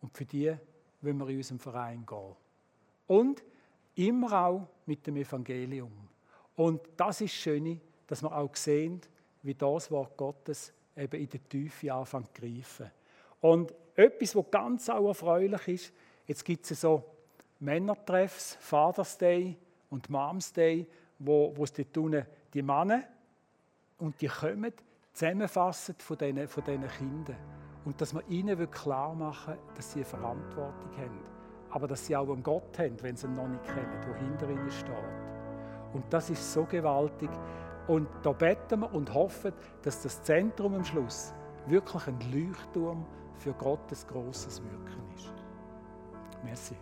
und 0.00 0.16
für 0.16 0.24
die, 0.24 0.56
wenn 1.00 1.16
wir 1.18 1.28
in 1.28 1.36
unserem 1.36 1.58
Verein 1.58 2.04
gehen. 2.06 2.36
Und 3.06 3.42
immer 3.94 4.46
auch 4.46 4.66
mit 4.86 5.06
dem 5.06 5.16
Evangelium. 5.16 5.92
Und 6.56 6.80
das 6.96 7.20
ist 7.20 7.34
schön, 7.34 7.80
dass 8.06 8.22
wir 8.22 8.34
auch 8.34 8.54
sehen, 8.54 9.00
wie 9.42 9.54
das 9.54 9.90
Wort 9.90 10.16
Gottes 10.16 10.72
eben 10.96 11.20
in 11.20 11.28
der 11.28 11.48
Tiefe 11.48 11.92
anfängt 11.92 12.34
zu 12.34 12.42
greifen. 12.42 12.90
Und 13.40 13.72
etwas, 13.94 14.34
was 14.34 14.50
ganz 14.50 14.88
auch 14.88 15.08
erfreulich 15.08 15.68
ist, 15.68 15.92
jetzt 16.26 16.44
gibt 16.44 16.70
es 16.70 16.80
so 16.80 17.04
Männertreffs, 17.60 18.56
Father's 18.60 19.16
Day 19.18 19.56
und 19.90 20.08
Mom's 20.10 20.52
Day, 20.52 20.86
wo, 21.18 21.52
wo 21.56 21.64
es 21.64 21.72
dort 21.72 21.96
unten 21.96 22.26
die 22.52 22.62
Männer 22.62 23.04
und 23.98 24.20
die 24.20 24.28
kommen 24.28 24.72
zusammenfassen 25.12 25.96
von 25.98 26.16
diesen, 26.16 26.48
von 26.48 26.64
diesen 26.64 26.88
Kindern. 26.88 27.67
Und 27.88 27.98
dass 28.02 28.12
wir 28.12 28.22
ihnen 28.28 28.70
klar 28.70 29.14
machen 29.14 29.54
dass 29.74 29.92
sie 29.92 30.00
eine 30.00 30.04
Verantwortung 30.04 30.90
haben. 30.98 31.20
Aber 31.70 31.88
dass 31.88 32.04
sie 32.04 32.14
auch 32.14 32.28
einen 32.28 32.42
Gott 32.42 32.78
haben, 32.78 32.96
wenn 33.00 33.16
sie 33.16 33.26
ihn 33.26 33.32
noch 33.32 33.48
nicht 33.48 33.64
kennen, 33.64 33.98
der 34.06 34.14
hinter 34.16 34.50
ihnen 34.50 34.70
steht. 34.70 34.92
Und 35.94 36.04
das 36.10 36.28
ist 36.28 36.52
so 36.52 36.64
gewaltig. 36.64 37.30
Und 37.86 38.06
da 38.22 38.32
beten 38.32 38.80
wir 38.80 38.92
und 38.92 39.14
hoffen, 39.14 39.54
dass 39.80 40.02
das 40.02 40.22
Zentrum 40.22 40.74
am 40.74 40.84
Schluss 40.84 41.32
wirklich 41.66 42.06
ein 42.08 42.18
Leuchtturm 42.30 43.06
für 43.38 43.54
Gottes 43.54 44.06
großes 44.06 44.62
Wirken 44.64 45.02
ist. 45.16 45.32
Merci. 46.44 46.76